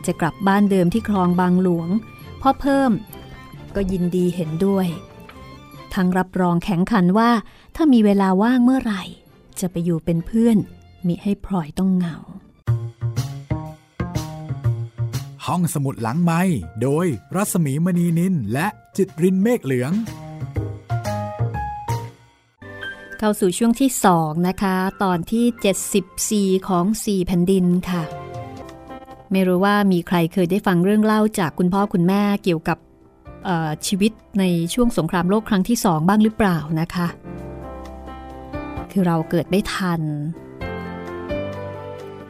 [0.06, 1.90] จะกลับบ้านเดิมที่คลองบางหลวง
[2.42, 2.92] พ่อเพิ่ม
[3.76, 4.88] ก็ยินดีเห็นด้วย
[5.94, 7.32] ทั้งรับรองแข็งขันว่า
[7.84, 9.04] ถ้ามีเวลาว่างเมื่อไหร่
[9.60, 10.58] จะไปอยู่เป็นเพื่อน
[11.08, 12.18] มิให้พลอยต้องเหงา
[15.46, 16.42] ห้องสมุดหลังไม้
[16.82, 18.68] โดยรัสมีมณีนินและ
[18.98, 19.92] จิตรินเมฆเหลือง
[23.20, 28.04] เข้าสู่ช่วงที่2นะคะ ตอนที่ 74 ของ 4 แผ่นดินค่ะ
[29.32, 32.78] ไม่รู้ว่ามีใครเคยได้ฟังเรื่องเล่าจากคุณพ่อคุณแม่เกี่ยวกับ
[33.88, 37.10] ชีวิตในช่วงสงครามโลกครั้งที่สองบ้างหรือเปล่านะคะ
[38.94, 40.02] คือเราเกิดไม่ทัน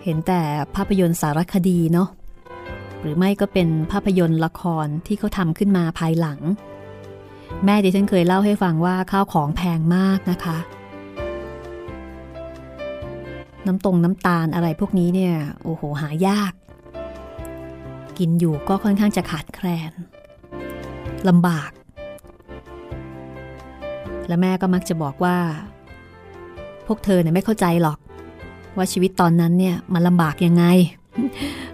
[0.03, 0.41] เห็นแต่
[0.75, 2.09] ภาพยนตร์สารคดีเนาะ
[3.01, 6.39] หรือไม่ก็เป็นภาพยนตร์ละครที่เขาทำขึ้นมาภายหลัง
[7.65, 10.57] แม่ดิฉันเคยเล่าให้ฟังว่าข้าวของแพงมากนะคะ
[13.67, 16.53] น้ำตรงน้ำตาลอะไรพวกนี้เนี่ย โอ้โหหายาก
[18.17, 19.91] กินอยู่ก็ค่อนข้างจะขาดแคลน
[21.29, 21.71] ลำบาก
[24.27, 25.37] และแม่ก็มักจะบอกว่า
[26.91, 27.97] วกเธอเนี่ยไม่เข้าใจหรอก
[28.77, 30.63] ว่าชีวิตตอนนั้นเนี่ยมันลำบากยังไง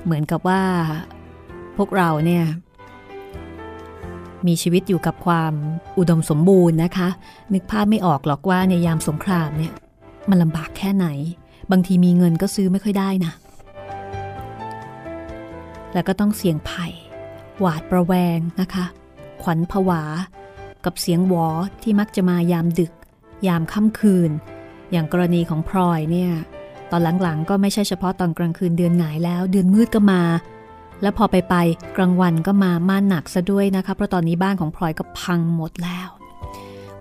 [0.03, 0.61] เหมือนกับว่า
[1.77, 2.45] พวกเราเนี่ย
[4.47, 5.53] มีชีวิตอยู่กับความ
[5.97, 7.09] อุดมสมบูรณ์นะคะ
[7.53, 9.73] นึกภาพไม่ออกหรอกว่าในยามสงครามเนี่ย
[10.29, 11.07] มันลำบากแค่ไหน
[11.71, 13.33] บางทีมีเงินก็ซื้อไม่ค่อยได้นะ
[15.93, 16.93] แล้วก็ต้องเสี่ยงภัย
[17.59, 18.85] หวาดประแวงนะคะ
[19.41, 20.03] ขวัญผวา
[20.85, 21.47] กับเสียงหวอ
[21.83, 22.91] ที่มักจะมายามดึก
[23.47, 24.31] ยามค่ำคืน
[24.91, 26.31] อย่างกรณีของพลอยเนี่ย
[26.91, 30.21] ตอนหลังๆ ก็ไม่ใช่เฉพาะตอนกลางคืนเดือนหงายแล้ว เดือนมืดก็มา
[31.01, 31.55] แล้วพอไปไป
[31.97, 36.09] กลางวันก็มาม่านหนักซะด้วยนะคะ เพราะตอนนี้บ้านของพลอยก็พังหมดแล้ว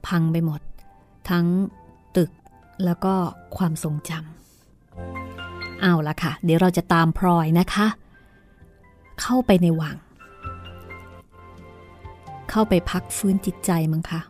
[0.07, 0.61] พังไปหมด
[1.31, 1.47] ทั้ง
[2.17, 2.31] ตึก
[2.85, 3.15] แล้วก็
[3.57, 7.87] ความทรงจำเอาละค่ะ เดี๋ยวเราจะตามพลอยนะคะ
[9.21, 9.97] เข้าไปในวัง
[12.51, 14.21] เข้าไปพักฟื้นจิตใจมั้งคะ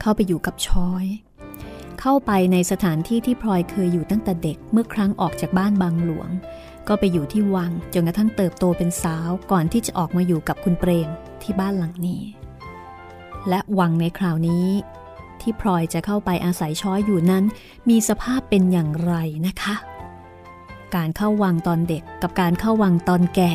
[0.00, 1.04] เข้าไปอยู่กับช้อย
[2.00, 6.28] เข้าไปในสถานที่ที่พลอยเคยอยู่ตั้งแต่เด็กเมื่อครั้งออกจากบ้านบางหลวง
[6.88, 11.08] ก็ไปอยู่ที่วังจนกระทั่งเติบโตเป็นสาวก่อนที่จะออกมาอยู่กับคุณเปรม
[11.42, 12.22] ที่บ้านหลังนี้
[13.48, 14.66] และวังในคราวนี้
[15.40, 17.44] ที่พลอยจะเข้าไปอาศัยช้อยอยู่นั้น
[17.88, 19.14] มีสภาพเป็นอย่างไร
[19.46, 19.74] นะคะ
[20.94, 23.52] การเข้าวังตอนเด็กกับการเข้าวังตอนแก่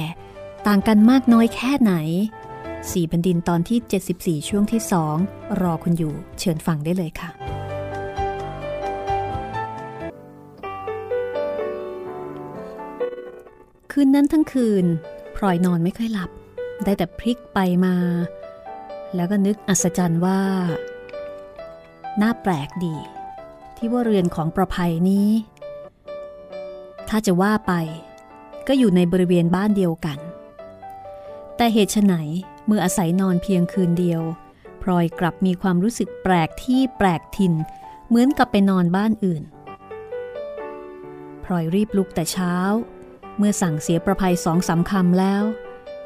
[0.68, 1.94] ต่างกันมากน้อยแค่ไหน
[2.92, 5.16] สี่แผ่นดินตอนที่ 74 ช่วงที่สอง
[5.62, 7.53] รอคุณอยู่เชิญฟังได้เลยค่ะ
[13.96, 14.86] คืนนั้นทั้งคืน
[15.36, 16.32] พลอยนอนไม่ค่อยหลับ
[16.84, 17.96] ได้แต่พลิกไปมา
[19.16, 20.42] แล้วก็นึกอัศจรรย์ว่า
[22.22, 22.96] น่าแปลกดี
[23.78, 25.30] ที่ว่าเรือนของประภัยนี้
[27.10, 27.74] ถ้าจะว่าไป
[28.68, 30.20] ก็อยู่ในบริเวณบ้านเดียวกัน
[31.56, 32.14] แต่เหตุไฉน
[32.66, 34.22] เมื่ออาศัยนอนเพียงคืนเดียว
[34.82, 37.54] พลอยกลับมีความรู้สึกแปลกที่แปลกถิ่น
[38.08, 39.44] เหมือนกับไปนอนบ้านอื่น
[41.44, 42.56] พลอยรีบลุกแต่เช้า
[43.38, 45.44] เมื่อสั่งเสียประภัยสองสาคำแล้ว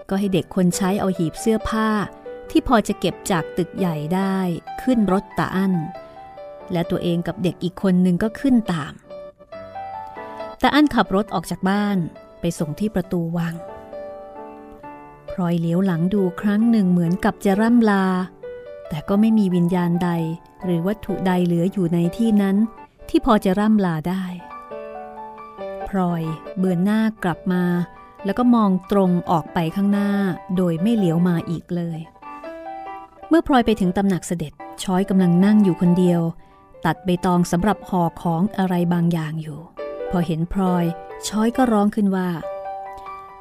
[0.09, 1.89] ก็ให้เด็กคนใช้เอาหีบเสื้อผ้า
[2.49, 4.37] ที่พอจะเก็บจากตึกใหญ่ได้
[4.81, 5.73] ขึ้นรถตาอั้น
[6.71, 8.93] และตัวเองกับเด็กอีกคนนึงก็ขึ้นตาม
[10.61, 11.97] ตาอั้นขับรถออกจากบ้าน
[12.39, 13.55] ไปส่งที่ประตูวัง
[15.31, 18.05] พลอยเหลียวหลังดูครั้งหนึ่งเหมือนกับจะร่ำลา
[18.89, 20.09] แต่ก็ไม่มีวิญญาณใด
[20.63, 22.57] หรือวัตถุใดเหลืออยู่ในที่นั้น
[23.09, 24.23] ที่พอจะร่ำลาได้
[25.89, 26.23] พลอย
[26.57, 27.63] เบือนหน้ากลับมา
[28.25, 30.11] แล้วก็มองตรงออกไปข้างหน้า
[30.57, 31.99] โดยไม่เหลียวมาอีกเลย
[33.29, 36.21] เมื่อพลอยไปถึงตำหนักเสด็จช้อยกำลังนั่งอยู่คนเดียว
[36.85, 39.59] ตัดใบตองสำหรับห่อของอะไรบางอย่างอยู่
[40.09, 40.85] พอเห็นพลอย
[41.27, 42.29] ช้อยก็ร้องขึ้นว่า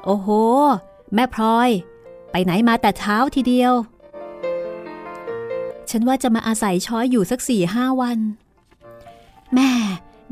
[0.05, 0.27] โอ้โห
[1.13, 1.69] แม่พลอย
[2.31, 3.73] ไปไหนมาแต่เช้าทีเดียว
[5.89, 8.19] ฉันว่าจะมาอาศัยช้อยอยู่สักสี่ห้าวัน
[9.53, 9.71] แม่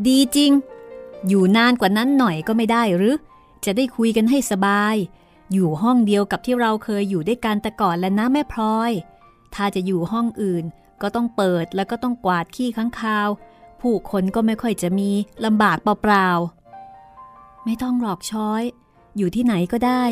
[0.08, 0.51] ดีจริง
[1.27, 3.15] อยู่นานกว่านั้นหน่อยก็ไม่ได้หรือ
[3.65, 4.95] จะได้คุยกันให้สบาย
[5.53, 8.91] อยู่ห้องเดียวกับที่เราเคยอยู่ด้วยกันแต่ก่อนแล้วนะแม่พลอย
[9.55, 10.63] ถ้าจะอยู่ห้องอื่น
[11.01, 13.29] ก็ต้องเปิดแล้วก็ต้องกวาดขี้ข้างคาว
[13.81, 15.09] ผู้คนก็ไม่ค่อยจะมี
[15.45, 18.63] ลำบากเปล่าๆ ไม่ต้องหลอกช้อย
[19.17, 20.03] อยู่ที่ไหนก็ได้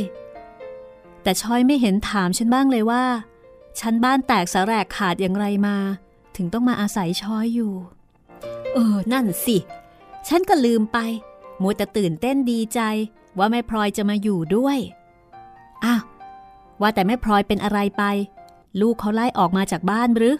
[1.23, 3.05] แต่ช้อยไม่เห็นถามฉันบ้างเลยว่า
[3.79, 5.77] ฉันบ้านแตกสาแรกขาดอย่างไรมา
[6.35, 7.73] ถึงต้องมาอาศัยช้อยอยู่
[8.73, 9.57] เออ นั่นสิ
[10.27, 10.97] ฉันก็ลืมไป
[11.61, 12.79] มัวแต่ตื่นเต้นดีใจ
[13.37, 14.77] ว่าแม่พลอยจะมาอยู่ด้วย
[15.83, 16.03] อ้าว
[16.81, 18.03] ว่าแต่แม่พลอยเป็นอะไรไป
[18.81, 20.35] ลูกเขาไล่ออกมาจากบ้านหรือ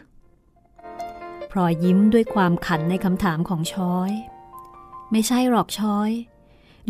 [1.52, 4.12] พลอยยิ้มด้วยความขันในคำถามของช้อย
[5.12, 6.12] ไม่ใช่หรอกช้อย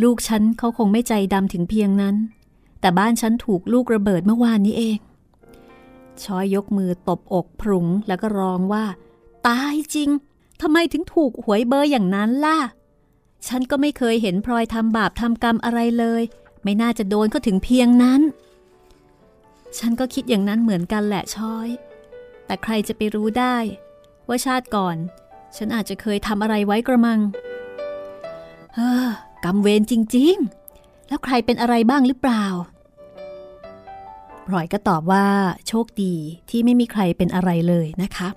[0.04, 2.16] ลูกฉันเขาคงไม่ใจดำถึงเพียงนั้น
[2.82, 4.98] แต่บ้านฉันถูกลูกระเบิดเมื่อวานนี้เอง
[6.24, 8.86] ช้อยยกมือตบอกพรุงแล้วก็ร้องว่า
[9.48, 10.10] ตายจริง
[10.62, 12.58] ทำไมถึงถูกหวยเบอร์อย่างนั้นล่ะ
[13.48, 16.22] ฉันก็ไม่เคยเห็นพลอยทำบาปทำกรรมอะไรเลย
[16.64, 18.22] ไม่น่าจะโดนก็ถึงเพียงนั้น
[19.78, 21.68] ฉันก็คิดอย่างนั้นเหมือนกันแหละช้อย
[22.46, 23.56] แต่ใครจะไปรู้ได้
[24.28, 24.96] ว่าชาติก่อน
[25.58, 27.20] ฉันอาจจะเคยทำอะไรไว้กระมัง
[28.76, 29.08] เฮ้อ
[29.46, 30.36] กรรมเวรจริง
[30.74, 32.46] ๆ แล้วใครเป็นอะไรบ้างหรือเปล่า
[34.48, 35.26] พลอยก็ตอบว่า
[35.68, 36.16] โชคดี
[36.50, 38.30] ที่ไม่มีใครเป็นอะไรเลยนะคะ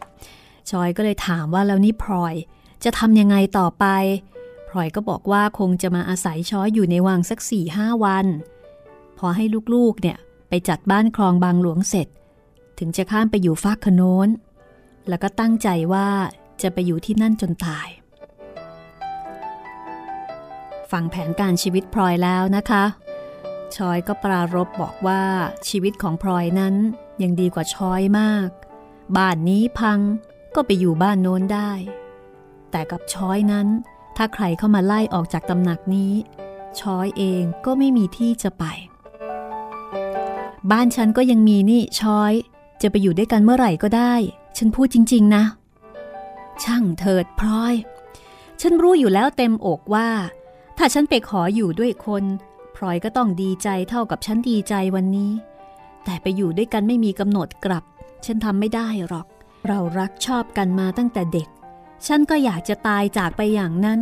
[0.70, 2.34] ชอยก็เลยถามว่าแล้วนี่พลอย
[2.84, 3.84] จะทำยังไงต่อไป
[4.76, 8.26] ลอยก็บอกว่าคงจะมาอาศัยช้อยอยู่ในวังสักสี่ห้าวัน
[9.18, 12.08] พอให้ลูกๆเนี่ยไปจัดบ้านคลองบางหลวงเสร็จ
[12.78, 14.28] ถึงจะข้ามไปอยู่ฟากขโนน
[15.08, 16.08] แล้วก็ตั้งใจว่า
[16.62, 17.88] จะไปอยู่ที่นั่นจนตาย
[20.90, 22.84] ฟังแผนการชีวิตพลอยแล้วนะคะ
[23.76, 25.22] ชอยก็ปรารบบอกว่า
[25.68, 26.74] ชีวิตของพลอยนั้น
[27.22, 28.48] ยังดีกว่าชอยมาก
[29.16, 30.00] บ้านนี้พัง
[30.54, 31.72] ก็ไปอยู่บ้านโน้นได้
[32.70, 33.68] แต่กับชอยนั้น
[34.16, 36.12] ถ้าใครเข้ามาไล่ออกจากตำหนักนี้
[36.80, 38.64] ช้อยเองก็ไม่มีที่จะไป
[40.70, 42.32] บ้านฉันก็ยังมีนี่ช้อย
[42.82, 44.14] จะไปอยู่ด้วยกันเมื่อไหร่ก็ได้
[44.56, 45.44] ฉันพูดจริง ๆ นะ
[46.62, 47.74] ช่างเถิดพลอย
[48.60, 50.08] ฉันรู้อยู่แล้วเต็มอกว่า
[50.78, 52.24] ถ้าฉันไปขออยู่ด้วยคน
[52.76, 55.32] พลอยก็ต้องดีใจเท่ากับฉันดีใจวันนี้
[56.04, 57.84] แต่ไปอยู่ด้วยกันไม่มีกำหนดกลับ
[58.26, 59.26] ฉันทำไม่ได้หรอก
[59.68, 61.48] เรารักชอบกันมาตั้งแต่เด็ก
[62.06, 64.00] ฉันก็อยากจะตายจากไปอย่างนั้น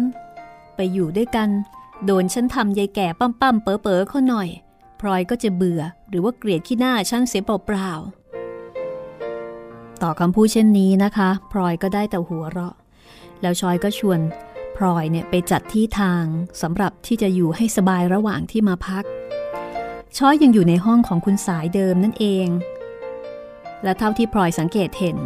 [0.76, 1.48] ไปอยู่ด้วยกัน
[2.07, 4.48] โดนฉันทำยายแก่ปั้มปั้มเป๋อเป๋อเขาหน่อย
[5.00, 12.74] พลอยก็จะเบื่อหรือว่าเกลียดขี้หน้าฉันเสียเปล่าๆต่อคำพูดเช่นนี้นะคะ พลอยก็ได้แต่หัวเราะ
[13.42, 14.20] แล้วชอยก็ชวน
[14.76, 16.24] พลอยเนี่ยไปจัดที่ทาง
[16.62, 19.04] สำหรับที่จะอยู่ให้สบายระหว่างที่มาพัก
[20.16, 22.48] ชอยยังอยู่ในห้องของคุณสายเดิมนั่นเอง
[23.85, 25.18] และเท่าที่พลอยสังเกตเห็น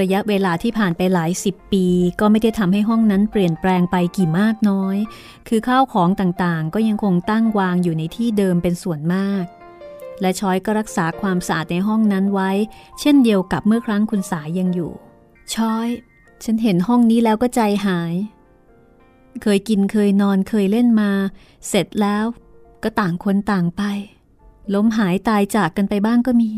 [0.00, 1.86] ระยะเวลาที่ผ่านไปหลายสิบปี
[2.20, 4.96] ก็ไม่ได้ทำให้ห้องนั้นเปลี่ยนแปลงไปกี่มากน้อย
[5.48, 9.44] คือข้าวของต่างๆ ก็ยังคงตั้งวางอยู่ในที่เดิมเป็นส่วนมาก
[10.20, 12.50] และช้อยก็รักษาความสะอาดในห้องนั้นไว้
[13.00, 14.92] เช่นเดียวกับเมื่อครั้งคุณสายยังอยู่
[15.54, 15.88] ช้อย
[16.44, 18.14] ฉันเห็นห้องนี้แล้วก็ใจหาย
[19.42, 21.10] เคยกินเคยนอนเคยเล่นมา
[21.68, 22.24] เสร็จแล้ว
[22.82, 23.82] ก็ต่างคนต่างไป
[24.74, 26.50] ล้มหายตายจากกันไปบ้างก็มี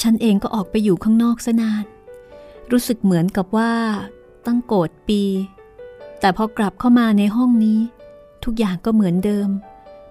[0.00, 1.84] ฉันเองก็ออกไปอยู่ข้างนอกซะนาน
[2.70, 3.72] รู้สึกเหมือนกับว่า
[4.46, 5.22] ตั้งโกรธปี
[6.20, 7.80] แต่พอกลับเข้ามาในห้องนี้
[8.44, 9.48] ทุกอย่างก็เหมือนเดิม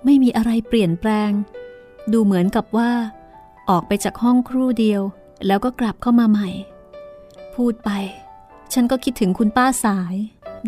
[0.05, 1.31] ไม่มีอะไรเปลี่ยนแปลง
[2.11, 2.91] ดูเหมือนกับว่า
[3.69, 5.01] ออกไปจากห้องครู่เดียว
[5.47, 6.49] แล้วก็กลับเข้ามาใหม่
[7.55, 7.89] พูดไป
[8.73, 10.15] ฉันก็คิดถึงคุณป้าสาย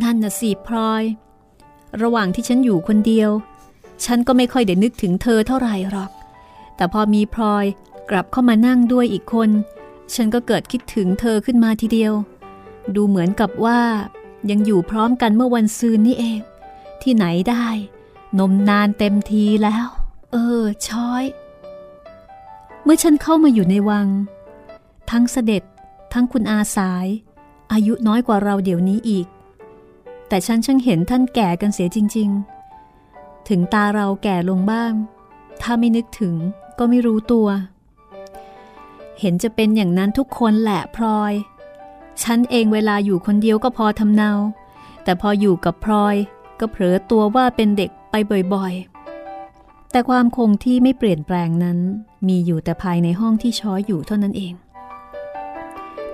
[0.03, 1.03] นั่นน่ะสิพลอย
[2.01, 3.31] ระหว่างที่ฉันอยู่คนเดียว
[4.05, 6.11] ฉันก็ไม่ค่อยได้นึกถึงเธอเท่าไหร่หรอก
[6.75, 7.65] แต่พอมีพลอย
[8.09, 9.49] กลับเข้ามานั่งด้วยอีกคน
[10.13, 12.13] ฉันก็เกิดคิดถึงเธอขึ้นมาทีเดียว
[12.95, 13.81] ดูเหมือนกับว่า
[14.49, 16.39] ยังอยู่พร้อมกันเมื่อวันซืนนี่เอง
[17.01, 17.67] ที่ไหนได้
[18.39, 19.87] นมนานเต็มทีแล้ว
[20.31, 21.23] เออ ช้อย
[22.83, 24.07] เมื่อฉันเข้ามาอยู่ในวัง
[25.09, 25.63] ทั้งเสด็จ
[26.13, 27.07] ทั้งคุณอาสาย
[27.71, 29.27] อายุน้อยกว่าเราเดี๋ยวนี้อีก
[30.27, 32.29] แต่ฉันช่างเห็นท่านแก่กันเสียจริง
[32.89, 34.93] ๆ ถึงตาเราแก่ลงบ้าง
[35.61, 36.35] ถ้าไม่นึกถึง
[36.79, 37.47] ก็ไม่รู้ตัว
[39.19, 41.33] เห็นจะเป็นอย่างนั้นทุกคนแหละพลอย
[42.23, 44.31] ฉันเองเวลาอยู่คนเดียวก็พอทำเนา
[45.03, 46.15] แต่พออยู่กับพลอย
[46.59, 48.15] ก็เผลอตัวว่าเป็นเด็กไป
[48.53, 51.77] บ่อยๆ แต่ความคงที่ไม่เปลี่ยนแปลงนั้น
[52.27, 54.53] มีอยู่แต่ภายในห้องที่ช้อยอยู่เท่านั้นเอง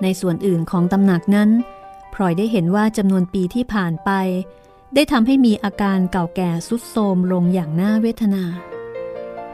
[0.02, 1.50] ในส่วนอื่นของตำหนักนั้น
[2.14, 4.10] พลอยได้เห็นว่าจำนวนปีที่ผ่านไป
[4.96, 8.44] ได้ทำให้มีอาการเก่าแก่สุดโทมลงอย่างน่าเวทนา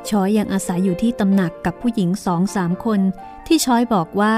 [0.10, 3.00] ช้อยยังอาศัยอยู่ที่ตำหนักกับผู้หญิงสองสามคน
[3.48, 4.38] ที่ช้อยบอกว่า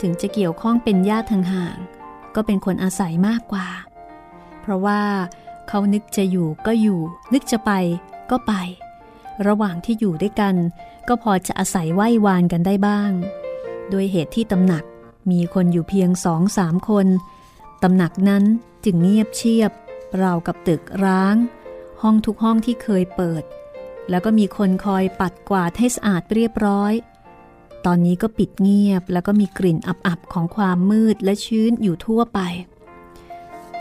[0.00, 1.78] ถึงจะเกี่ยวข้องเป็นญาติทางห่าง
[2.34, 3.68] ก็เป็นคนอาศัยมากกว่า
[4.60, 5.02] เพราะว่า
[5.68, 7.00] เขานึกจะอยู่ก็อยู่
[7.32, 7.70] นึกจะไป
[8.30, 8.52] ก็ไป
[9.46, 10.54] ระหว่างที่อยู่ด้วยกัน
[11.08, 13.10] ก็พอจะอาศัยไหว้วานกันได้บ้าง
[13.90, 14.84] โดยเหตุที่ตำหนัก
[15.30, 17.06] มีคนอยู่เพียงสองสามคน
[17.82, 18.44] ตำหนักนั้น
[18.84, 19.72] จึงเงียบเชียบ
[20.22, 21.36] ราวกับตึกร้าง
[22.02, 23.42] ห้องทุกห้องที่เคยเปิด
[24.10, 26.92] แล้วก็มีคนคอยปัดกวาดให้สะอาดเรียบร้อย
[27.86, 32.40] ตอนนี้ก็ปิดเงียบแล้วก็มีกลิ่นอับๆของความมืดและชื้นอยู่ทั่วไป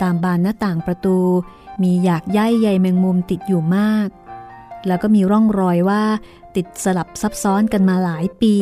[0.01, 1.17] ตามบานหน้าต่างประตู
[1.83, 4.09] มีหยากใยใยแมงมุมติดอยู่มาก
[4.87, 6.03] แล้วก็มีร่องรอยว่า
[6.55, 8.55] ติดสลับซับซ้อนกันมาหลายปี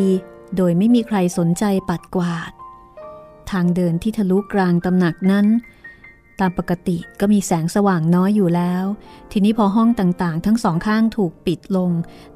[0.56, 2.52] โดยไม่มีใครสนใจปัดกวาด
[3.52, 5.48] ทางเดินที่ทะลุกลางตำหนักนั้น
[6.41, 8.84] ตามปกติก็มีแสงสว่างน้อยอยู่แล้ว
[9.32, 11.91] ทีนี้พอห้องต่างๆ ทั้งสองข้างถูกปิดลง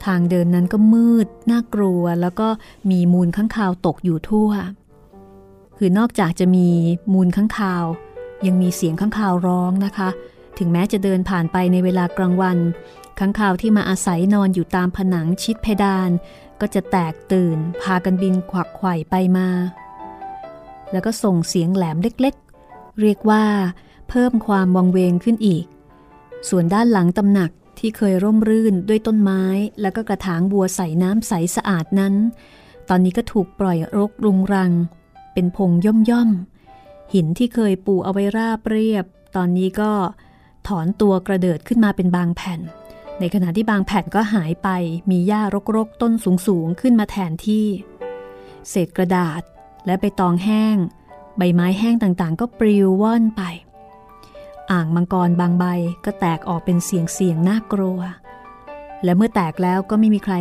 [0.06, 2.48] ทางเดินนั้นก็มืด น่ากลัว แล้วก็
[2.92, 4.50] มีมูลข้างคาวตกอยู่ทั่ว
[5.78, 6.68] คือนอกจากจะมี
[7.14, 7.86] มูลข้างคาว
[8.46, 10.10] ยังมีเสียงข้างคาวร้องนะคะ
[10.58, 12.58] ถึงแม้จะเดินผ่านไปในเวลากลางวัน
[13.20, 16.10] ข้างข่าวที่มาอาศัยนอนอยู่ตามผนังชิดเพดาน
[16.62, 19.50] ก็จะแตกตื่น พากันบินขวักไขว่ไปมา
[20.92, 23.44] แล้วก็ส่งเสียงแหลมเล็กๆ เรียกว่า
[24.10, 25.66] เพิ่มความวังเวงขึ้นอีก
[26.50, 29.44] ส่วนด้านหลังตำหนักที่เคยร่มรื่นด้วยต้นไม้
[29.82, 32.14] แล้วก็กระถางบัวใส่น้ำใสสะอาดนั้น
[32.90, 34.72] ตอนนี้ก็ถูกปล่อยรกรุงรัง
[35.34, 36.30] เป็นพงย่อมย่อม
[37.14, 39.92] หินที่เคยปูเอาไว้ราบเรียบ ตอนนี้ก็
[40.68, 42.60] ถอนตัวกระเดิดขึ้นมาเป็นบางแผ่น
[43.20, 44.70] ในขณะที่บางแผ่นก็หายไป
[45.10, 45.42] มีหญ้า
[45.76, 46.14] รกๆ ต้น
[46.48, 47.66] สูงๆ ขึ้นมาแทนที่
[48.70, 49.42] เศษกระดาษ
[49.86, 50.78] และใบตองแห้ง
[51.38, 53.42] ใบไม้แห้งต่างๆ ก็ปลิวว่อนไป
[54.72, 55.66] อ่างมังกรบางใบ
[56.06, 58.00] ก็แตกออกเป็นเสียงเสียงน่ากลัว
[59.04, 60.36] และเมื่อแตกแล้วก็ไม่มีใคร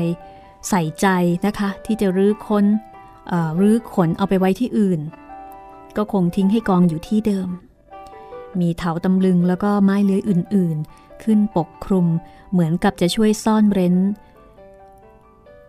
[0.68, 1.06] ใส่ใจ
[1.46, 2.64] นะคะ ที่จะรื้อค้น
[3.60, 5.00] รื้อขนเอาไปไว้ที่อื่น
[5.96, 7.48] ก็คงทิ้งให้กองอยู่ที่เดิม
[8.60, 12.06] มีเถาตำลึงแล้วก็ไม้เลื้อยอื่นๆ ขึ้นปกคลุม
[12.52, 13.96] เหมือนกับจะช่วยซ่อนเร้น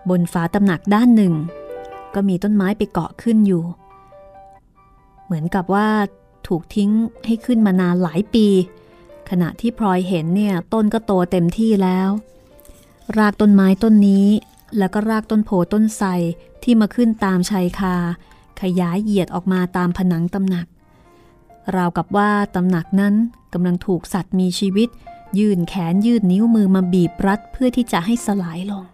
[0.09, 1.33] บนฝาตำหนักด้านหนึ่ง
[2.15, 3.63] ก็มีต้นไม้ไปเกาะขึ้นอยู่
[5.25, 5.87] เหมือนกับว่า
[6.47, 6.91] ถูกทิ้ง
[7.25, 8.47] ให้ขึ้นมานานหลายปี
[9.29, 12.09] ขณะที่พลอยเห็นเนี่ยต้นก็โตเต็มที่แล้ว
[13.17, 14.27] รากต้นไม้ต้นนี้
[14.77, 16.09] แล้วก็รากต้นโพต้นไทร
[16.63, 17.95] ที่มาขึ้นตามชายคา
[18.61, 20.67] ขยายเหยียดออกมาตามผนังตำหนัก
[21.75, 23.13] ราวกับว่าตำหนักนั้น
[23.53, 24.89] กำลังถูกสัตว์มีชีวิต
[25.39, 28.85] ยื่นแขนยื่นนิ้วมือมาบีบรัดเพื่อที่จะให้สลายลง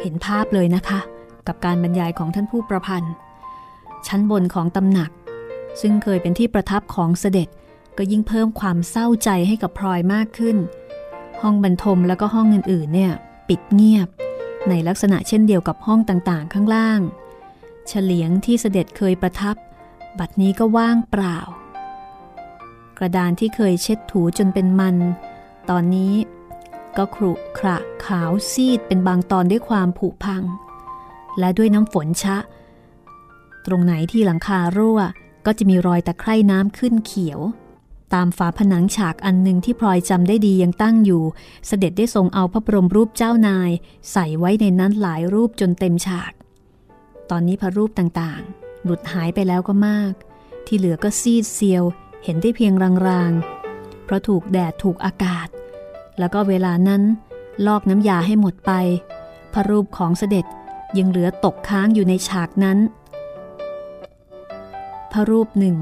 [0.00, 1.00] เห็นภาพเลยนะคะ
[1.46, 3.14] กับการบรรยายของท่านผู้ประพันธ์
[4.06, 5.10] ชั้นบนของตำหนัก
[5.80, 7.48] ซึ่งเคยเป็นที่ประทับของเสด็จ
[7.98, 10.56] ก็ยิ่งเพิ่มความเศร้าใจให้กับพลอยมากขึ้น
[11.42, 13.12] ห้องบรรทมแล้วก็ห้องอื่นๆเนี่ย
[13.48, 14.08] ปิดเงียบ
[14.68, 17.00] ในลักษณะเช่นเดียวกับห้องต่างๆ ข้างล่าง
[17.86, 19.56] เฉลียงที่เสด็จเคยประทับ
[20.18, 21.38] บัดนี้ก็ว่างเปล่า
[22.98, 24.96] กระดานที่เคยเช็ดถูจนเป็นมัน
[25.70, 26.14] ตอนนี้
[26.96, 30.42] ก็ครุขระขาวซีดเป็นบางตอนด้วยความผุพัง
[31.38, 32.36] และด้วยน้ำฝนชะ
[33.66, 35.00] ตรงไหนที่หลังคารั่ว
[35.46, 37.40] ก็จะมีรอยตะไคร่น้ำขึ้นเขียว
[38.14, 41.22] ตามฝาผนังฉากอันหนึ่งที่พลอยจำได้ดียังตั้งอยู่
[41.66, 43.70] เสด็จได้ทรงเอาพระบรมรูปเจ้านาย
[44.12, 46.32] ใส่ไว้ในนั้นหลายรูปจนเต็มฉาก
[47.30, 50.12] ตอนนี้พระรูปต่างๆ หลุดหายไปแล้วก็มาก
[50.66, 51.84] ที่เหลือก็ซีดเซียว
[52.24, 52.72] เห็นได้เพียง
[53.08, 55.48] รางๆ เพราะถูกแดดถูกอากาศ
[56.18, 57.02] แล้วก็เวลานั้น
[57.66, 58.72] ลอกน้ำยาให้หมดไป
[59.52, 60.46] พระรูปของเสด็จ
[60.98, 62.78] ยังเหลือตกค้างอยู่ในฉากนั้น
[65.16, 65.76] พระรูปหนึ่ง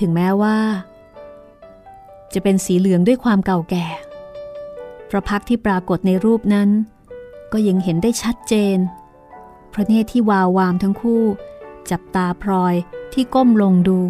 [0.00, 0.58] ถึงแม้ว่า
[2.34, 3.86] จะเป็นสีเหลืองด้วยความเก่าแก่
[5.10, 6.70] พระพักที่ปรากฏในรูปนั้น
[7.52, 8.78] ก็ยังเห็นได้ชัดเจน
[9.72, 11.22] พระเนตรที่วาววามทั้งคู่
[11.90, 12.74] จับตาพลอย
[13.12, 14.00] ที่ก้มลงดู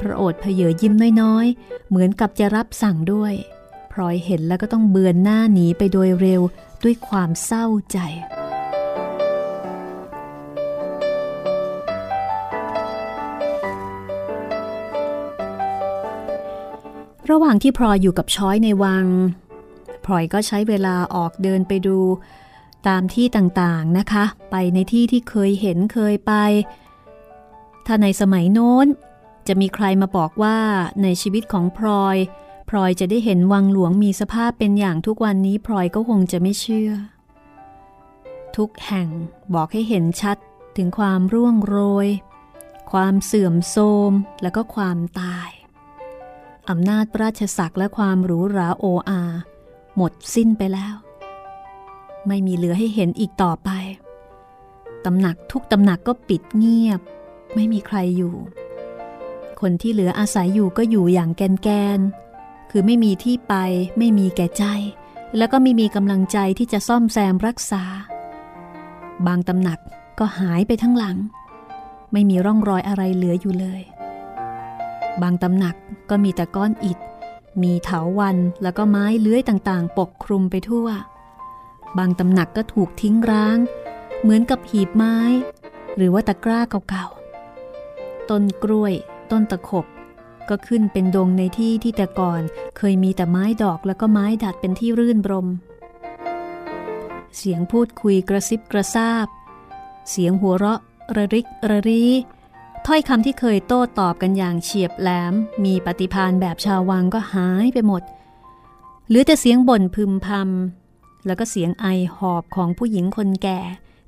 [0.00, 3.32] พระโอษฐ์เพเยยิ้มน้อยๆ เหมือนกับจะรับสั่งด้วย
[3.92, 6.42] พลอยเห็นแล้วก็ต้องเบือนหน้าหนีไปโดยเร็ว
[6.84, 7.98] ด้วยความเศร้าใจ
[17.32, 19.06] ระหว่างที่พลอยอยู่กับช้อยในวัง
[20.04, 21.98] พลอยก็ใช้เวลาออกเดินไปดู
[22.88, 26.32] ตามที่ต่างๆนะคะ ไปในที่ที่เคยเห็นเคยไป
[27.86, 28.86] ถ้าในสมัยโน้น
[29.48, 30.58] จะมีใครมาบอกว่า
[31.02, 32.16] ในชีวิตของพลอย
[32.70, 36.90] พลอยจะได้เห็นวังหลวงมีสภาพเป็นอย่างทุกวันนี้พลอยก็คงจะไม่เชื่อ
[38.56, 39.08] ทุกแห่ง
[39.54, 40.36] บอกให้เห็นชัด
[40.76, 41.76] ถึงความร่วงโร
[42.06, 42.08] ย
[42.92, 44.12] ความเสื่อมโทรม
[44.42, 45.48] และก็ความตาย
[46.70, 49.22] อำนาจราชศักดิ์และความหรูหราโออา
[49.96, 50.94] หมดสิ้นไปแล้ว
[52.26, 53.70] ไม่มีเหลือให้เห็นอีกต่อไป
[55.04, 57.00] ตำหนักทุกตำหนักก็ปิดเงียบ
[57.54, 58.34] ไม่มีใครอยู่
[59.60, 62.00] คนที่เหลืออาศัยอยู่ก็อยู่อย่างแกนแกน
[62.70, 63.54] คือไม่มีที่ไป
[63.98, 64.64] ไม่มีแก่ใจ
[65.36, 67.84] แล้วก็ไม่มีกำลังใจที่จะซ่อมแซมรักษา
[69.26, 69.78] บางตำหนัก
[70.18, 71.16] ก็หายไปทั้งหลัง
[72.12, 73.82] ไม่มีร่องรอยอะไรเหลืออยู่เลย
[75.22, 75.74] บางตำหนัก
[76.10, 76.98] ก็มีแต่ก้อนอิฐ
[77.62, 80.88] มีเถาวันแล้วก็ไม้เลื้อยต่างๆ ปกคลุมไปทั่ว
[81.98, 83.58] บางตำหนักก็ถูกทิ้งร้าง
[84.20, 85.16] เหมือนกับหีบไม้
[85.96, 86.60] หรือว่าตะกร้า
[86.90, 88.92] เก่าๆ ต้นกล้วย
[89.30, 89.86] ต้นตะขบ
[90.48, 92.42] ก็ขึ้นเป็นดงในที่ที่แต่ก่อน
[92.76, 95.48] เคยมีแต่ไม้ดอกแล้วก็ไม้ดัดเป็นที่รื่นรม
[97.36, 99.26] เสียงพูดคุยกระซิบกระซาบ
[100.10, 100.80] เสียงหัวเราะ
[101.16, 102.04] ระริกระรี
[102.86, 108.02] ถ้อยคำที่เคยโต้ตอบกันอย่างเฉียบแหลม มีปฏิพานแบบชาววังก็หายไปหมด
[109.08, 113.60] เหลือแต่เสียงบ่นพึมพำแล้วก็เสียงไอหอบของผู้หญิงคนแก่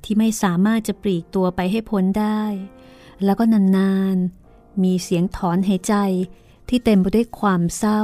[0.05, 2.43] ที่ไม่สามารถจะปลีกตัวไปให้พ้นได้
[3.25, 3.45] แล้วก็
[3.77, 5.95] นานๆ มีเสียงถอนหายใจ
[6.69, 8.03] ที่เต็มไปด้วยความเศร้า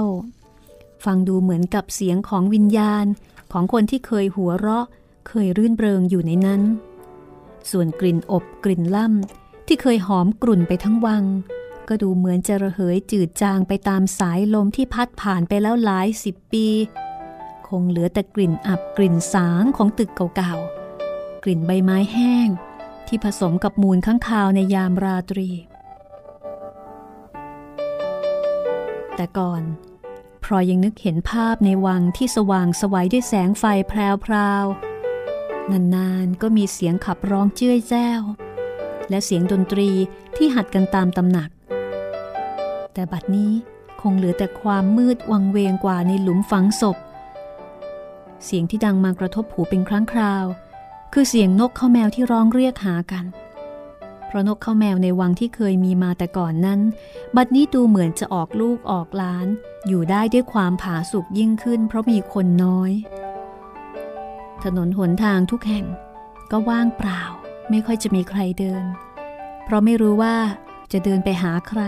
[1.04, 3.06] ฟังดูเหมือนกับเสียงของวิญญาณ
[3.52, 4.86] ของคนที่เคยหัวเราะ
[5.28, 6.62] เคยรื่นเริงอยู่ในนั้น
[7.70, 9.39] ส่วนกลิ่นอบกลิ่นล่ำ
[9.72, 11.24] ที่เคยหอมกลุ่นไปทั้งวัง
[11.88, 16.66] ก็ดูเหมือนจะระเหยจืดจางไปตามสายลมที่พัดผ่านไปแล้วหลายสิบปี
[17.68, 22.48] คงเหลือแต่กลิ่นอับกลิ่นสางของตึกเก่าๆ กลิ่นใบไม้แห้ง
[23.06, 25.50] ที่ผสมกับมูลข้างคาวในยามราตรี
[29.16, 29.62] แต่ก่อน
[30.44, 38.22] พรอยยังนึกเห็นภาพในวังที่สว่างสวัยด้วยแสงไฟแพรวๆนานๆก็มีเสียงขับร้องเจ้ยแจ้ว
[39.10, 39.90] และเสียงดนตรี
[40.36, 41.48] ที่หัดกันตามตำหนัก
[42.94, 43.52] แต่บัดนี้
[44.00, 46.96] คงเหลือแต่ความมืดวังเวงกว่าในหลุมฝังศพ
[48.44, 50.44] เสียงที่ดังมากระทบหูเป็นครั้งคราว
[51.12, 53.24] คือเสียงนกข้าแมวที่ร้องเรียกหากัน
[54.26, 56.80] เพราะนกข้าแมวในวังที่เคยมีมาแต่ก่อนนั้น
[57.36, 59.46] บัดนี้ดูเหมือนจะออกลูกออกล้าน
[59.86, 62.92] อยู่ได้ด้วยความผาสุกยิ่งขึ้น เพราะมีคนน้อย
[64.64, 65.86] ถนนหนทางทุกแห่ง
[66.50, 67.22] ก็ว่างเปล่า
[67.70, 68.84] ไม่ค่อยจะมีใครเดิน
[69.64, 70.36] เพราะไม่รู้ว่า
[70.92, 71.82] จะเดินไปหาใคร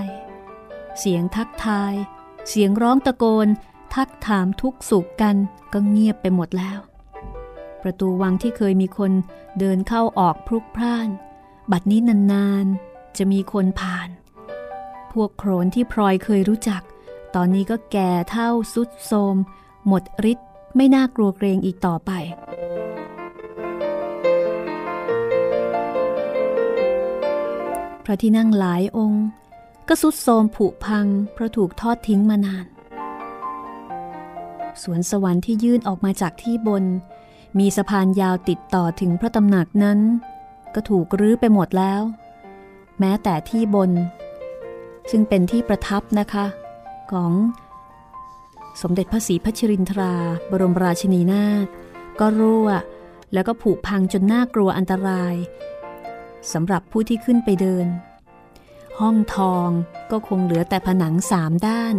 [0.98, 1.94] เสียงทักทาย
[2.48, 3.48] เสียงร้องตะโกน
[3.94, 5.36] ทักถามทุกสุขกัน
[5.72, 6.78] ก็เงียบไปหมดแล้ว
[7.82, 9.12] ประตูวังที่เคยมีคน
[9.58, 11.08] เดินเข้าออกพลุกพล่าน
[11.72, 12.00] บัดนี้
[12.32, 14.08] นานๆ จะมีคนผ่าน
[15.12, 16.82] พวกโขนที่พลอยเคยรู้จัก
[17.34, 19.36] ตอนนี้ก็แก่เท่าสุดโทม
[19.86, 20.02] หมด
[20.32, 22.10] ฤทธิ์ไม่น่ากลัวเกรงอีกต่อไป
[28.12, 29.24] ระที่นั่งหลายองค์
[29.88, 32.66] ก็สุดโทมผุพังเพราะถูกทอดทิ้งมานาน
[34.82, 36.84] สวนสวรรค์ที่ยื่นออกมาจากที่บน
[37.58, 39.98] มีสะพานยาวติดต่อถึงพระตำหนักนั้น
[40.74, 42.02] ก็ถูกรื้อไปหมดแล้ว
[42.98, 43.90] แม้แต่ที่บน
[45.10, 46.46] ซึ่งเป็นที่ประทับนะคะ
[47.12, 47.32] ของ
[48.82, 50.14] สมเด็จพระศรีพัชรินทรา
[50.50, 51.66] บรมราชินีนาถ
[52.20, 52.68] ก็รั่ว
[53.32, 55.34] แล้วก็ผุพังจนน่ากลัวอันตราย
[56.52, 57.86] สำหรับผู้ที่ขึ้นไปเดิน
[59.00, 59.68] ห้องทอง
[60.10, 61.96] ก็คงเหลือแต่ผนังสามด้าน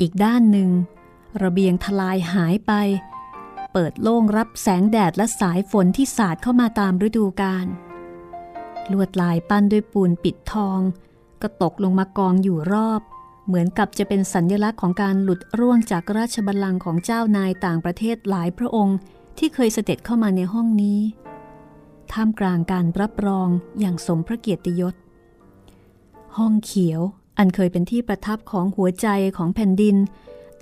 [0.00, 0.70] อีกด้านหนึ่ง
[1.42, 2.72] ระเบียงทลายหายไป
[3.72, 7.66] เปิดโล่งรับแสงแดดและสายฝนที่สาดเข้ามาตามฤดูกาล
[8.92, 10.80] ลวดลายปั้นด้วยปูนปิดทอง
[11.42, 13.00] ก็ตกลงมากองอยู่รอบ
[13.46, 18.96] เหมือนกับจะเป็นสัญญลักษณ์ของการหลุดร่วงจากราชบัลลังก์ของเจ้านายต่างประเทศหลายพระองค์
[19.38, 21.00] ที่เคยเสด็จเข้ามาในห้องนี้
[22.12, 23.48] ท่ามกลางการรับรอง
[23.80, 24.94] อย่างสมพระเกียรติยศ
[26.36, 27.00] ห้องเขียว
[27.38, 29.96] อันเคยเป็นที่ประทับของหัวใจของแผ่นดิน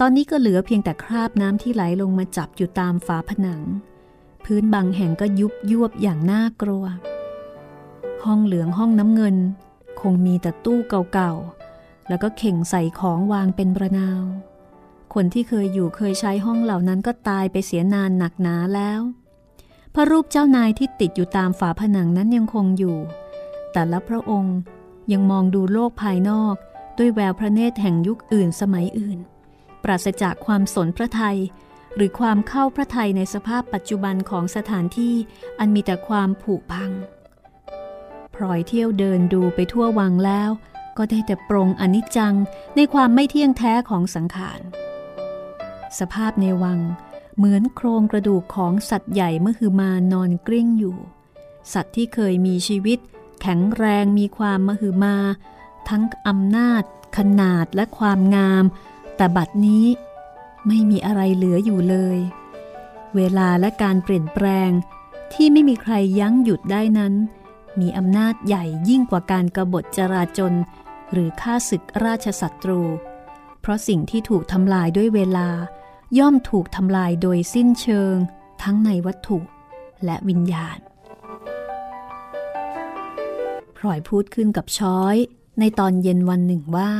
[0.01, 3.63] ตอนนี้ก็เหลือเพียงแต่คราบน้ำที่ไหลลงมาจับอยู่ตามฝาผนัง
[4.45, 6.85] พื้นบางแห่งก็ยุบยวบอย่างน่ากลัว
[8.25, 9.37] ห้องเหลืองห้องน้ำเงิน
[10.01, 10.79] คงมีแต่ตู้
[11.13, 14.23] เก่าๆ แล้วก็เข่งใส่ของวางเป็นประนาว
[15.15, 19.01] คนที่เคยอยู่เคยใช้ห้องเหล่านั้นก็ตายไปเสียนานหนักหนาแล้ว
[19.95, 22.99] พระรูปเจ้านายที่ติดอยู่ตามฝาผนังนั้นยังคงอยู่
[23.73, 24.57] แต่ละพระองค์
[25.13, 26.55] ยังมองดูโลกภายนอก
[26.99, 29.19] ด้วยแววพระเนตรแห่งยุคอื่นสมัยอื่น
[29.83, 31.39] ปราศจากความสนพระไทย
[31.95, 35.15] หรือความเข้าพระไทยในสภาพปัจจุบันของสถานที่
[35.59, 36.91] อันมีแต่ความผุพัง
[38.35, 40.51] พลอยเที่ยวเดินดูไปทั่ววังแล้ว
[40.99, 42.35] ก็ได้แต่ปรงอนิจจัง
[42.77, 44.61] ในความไม่เที่ยงแท้ของสังขาร
[45.99, 46.81] สภาพในวัง
[47.37, 50.97] เหมือนโครงกระดูกของสัตว์ใหญ่เมื่อคือมานอนกลิ้งอยู่
[51.73, 52.99] สัตว์ที่เคยมีชีวิต
[53.41, 55.17] แข็งแรงมีความมหอมา
[55.89, 56.83] ทั้งอำนาจ
[57.17, 58.65] ขนาดและความงาม
[59.17, 59.87] แต่บัดนี้
[60.67, 62.19] ไม่มีอะไรเหลืออยู่เลย
[63.17, 64.71] เวลาและการเปลี่ยนแปลง
[65.33, 67.15] ที่ไม่มีใครยั้งหยุดได้นั้น
[67.81, 70.53] มีอำนาจใหญ่ยิ่งกว่าการกรบฏจราจน
[71.13, 72.81] หรือฆ่าศึกราชศัตรู
[73.61, 75.49] เพราะสิ่งที่ถูกทำลายด้วยเวลา
[76.19, 78.17] ย่อมถูกทำลายโดยสิ้นเชิง
[78.63, 79.39] ทั้งในวัตถุ
[80.05, 80.79] และวิญญาณ
[83.77, 85.17] พลอยพูดขึ้นกับช้อย
[85.61, 86.93] ในตอนเย็นวันหนึ่งว่า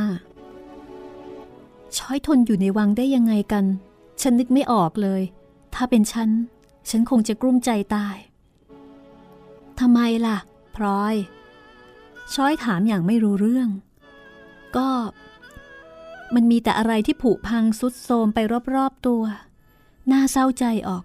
[1.97, 3.65] ช้อยทนอยู่ในวังได้ยังไงกัน
[4.21, 5.21] ฉันนึกไม่ออกเลย
[5.73, 6.29] ถ้าเป็นฉัน
[6.89, 8.17] ฉันคงจะกลุ้มใจตาย
[9.79, 10.37] ทำไมล่ะ
[10.75, 11.15] พลอย
[12.33, 13.69] ช้อยถามอย่างไม่รู้เรื่อง
[14.77, 14.89] ก็
[16.35, 18.39] มันมีแต่อะไรที่ผุพังสุดโทมไป
[18.75, 19.23] รอบๆตัว
[20.11, 21.03] น่าเศร้าใจออก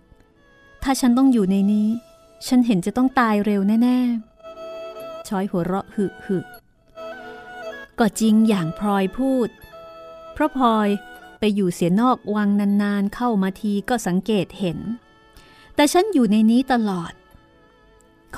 [0.83, 1.89] ถ้าฉันต้องอยู่ในนี้
[2.47, 6.39] ฉันเห็นจะต้องตายเร็วแน่ๆ ช้อยหัวเราะหึหึ
[7.99, 9.49] ก็จริงอย่างพลอยพูด
[10.33, 10.89] เพราะพลอย
[11.39, 12.49] ไปอยู่เสียนอกวัง
[12.83, 14.79] นานๆ เข้ามาทีก็สังเกตเห็น
[15.75, 17.13] แต่ฉันอยู่ในนี้ตลอด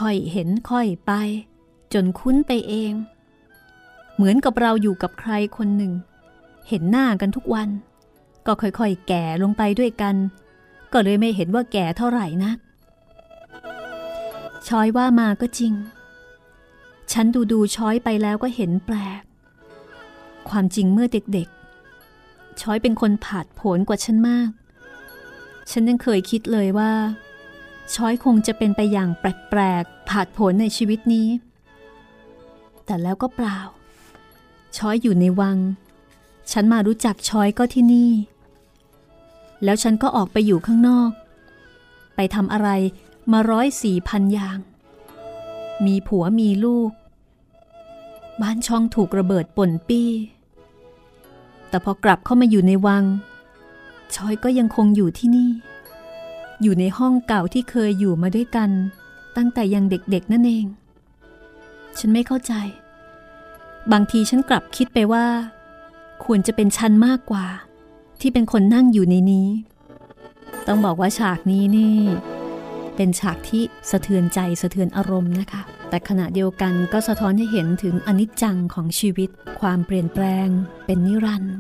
[0.01, 1.13] ค่อยเห็นค่อยไป
[1.93, 2.93] จนคุ้นไปเอง
[4.15, 5.93] เหมือนกับเราอยู่กับใครคนหนึ่ง
[6.71, 7.69] เห็นหน้ากันทุกวัน
[8.47, 10.15] ก็ค่อยๆ แก่ลงไปด้วยกัน
[10.93, 12.59] ก็เลยไม่เห็นว่าแก่เท่าไหร่นัก
[14.69, 15.73] ช้อยว่ามาก็จริง
[17.13, 19.23] ฉันดูดูช้อยไปแล้วก็เห็นแปลก
[20.49, 24.51] ความจริงเมื่อเด็กๆ ช้อยเป็นคนผาดโผนกว่าฉันมาก
[25.71, 26.93] ฉันยังเคยคิดเลยว่า
[27.95, 31.29] ช้อยคงจะเป็นไปอย่างแปลกๆผาดโผนในชีวิตนี้
[32.85, 33.59] แต่แล้วก็เปล่า
[34.77, 35.59] ช้อยอยู่ในวัง
[36.53, 38.11] ฉันมารู้จักชอยก็ที่นี่
[39.65, 41.11] แล้วฉันก็ออกไปอยู่ข้างนอก
[42.17, 42.69] ไปทำอะไร
[43.33, 44.59] มาร้อยสี่พันอย่าง
[45.87, 46.91] มีผัวมีลูก
[48.41, 50.11] บ้านช่องถูกระเบิดป่นปี้
[51.69, 53.05] แต่พอกลับเข้ามาอยู่ในวัง
[54.15, 55.51] ชอยก็ยังคงอยู่ที่นี่
[56.63, 58.71] อยู่ในห้องเก่าที่เคยอยู่มาด้วยกัน
[59.37, 60.67] ตั้งแต่ยังเด็กๆนั่นเอง
[61.99, 62.53] ฉันไม่เข้าใจ
[63.93, 65.27] บางทีฉันกลับคิดไปว่า
[66.25, 67.47] ควรจะเป็นฉันมากกว่า
[68.21, 69.49] ที่เป็นคนนั่งอยู่ในนี้
[70.67, 71.99] ต้องบอกว่าฉากนี้นี่
[72.97, 80.49] เป็นฉากที่สะเทือนใจสะเทือนอารมณ์นะคะ แต่ขณะเดียวกันก็สะท้อนให้เห็นถึงอนิจจังของชีวิต ความเปลี่ยนแปลง
[80.87, 81.57] เป็นนิรันดร์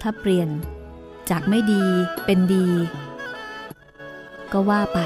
[0.00, 0.48] ถ้าเปลี่ยน
[1.30, 1.84] จากไม่ดี
[2.24, 2.66] เป็นดี
[4.52, 4.98] ก็ว่าไป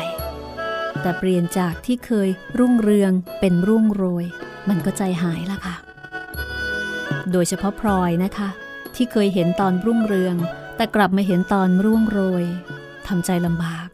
[1.00, 2.28] แต่เปลี่ยนจากที่เคย
[2.58, 4.24] รุ่งเรืองเป็นรุ่งโรย
[4.68, 5.76] มันก็ใจหายละค่ะ
[7.32, 8.48] โดยเฉพาะพลอยนะคะ
[8.94, 10.36] ที่เคยเห็นตอนรุ่งเรือง
[10.76, 12.44] แต่กลับมาเห็นตอนร่วงโรย
[13.06, 13.88] ทำใจลำบาก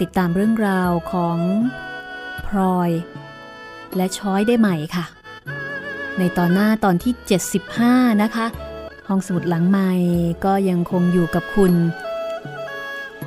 [0.00, 1.38] ติดตามเรื่องราวของ
[2.46, 2.90] พลอย
[3.96, 5.04] และช้อยได้ใหม่ค่ะ
[6.18, 7.12] ในตอนหน้าตอนที่
[7.68, 8.46] 75 นะคะ
[9.08, 9.90] ห้องสมุดหลังใหม่
[10.44, 11.72] ก็ยังคงอยู่กับคุณ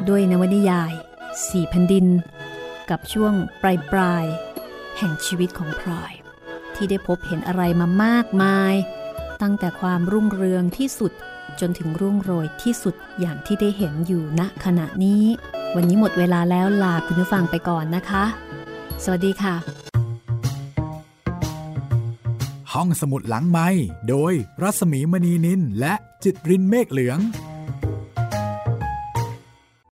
[0.10, 0.94] ด้วยนวนิยาย
[1.50, 2.08] สี่พันดิน
[2.90, 4.26] กับช่วงปลายปลาย
[4.98, 6.23] แห่งชีวิตของพลอย
[6.76, 8.74] ที่ได้พบเห็นอะไรมามากมาย
[9.42, 11.12] ตั้งแต่ความรุ่งเรืองที่สุด
[11.60, 15.24] จนถึงรุ่งโรยที่สุดอย่างที่ได้เห็นอยู่ณขณะนี้
[15.76, 18.24] วันนี้หมดเวลาแล้วลาคุณผู้ฟังไปก่อนนะคะ
[19.04, 19.56] สวัสดีค่ะ
[22.74, 23.68] ห้องสมุดหลังไม้
[24.10, 25.94] โดยรัสมีมณีนินและ
[26.24, 27.20] จิตรินเมฆเหลือง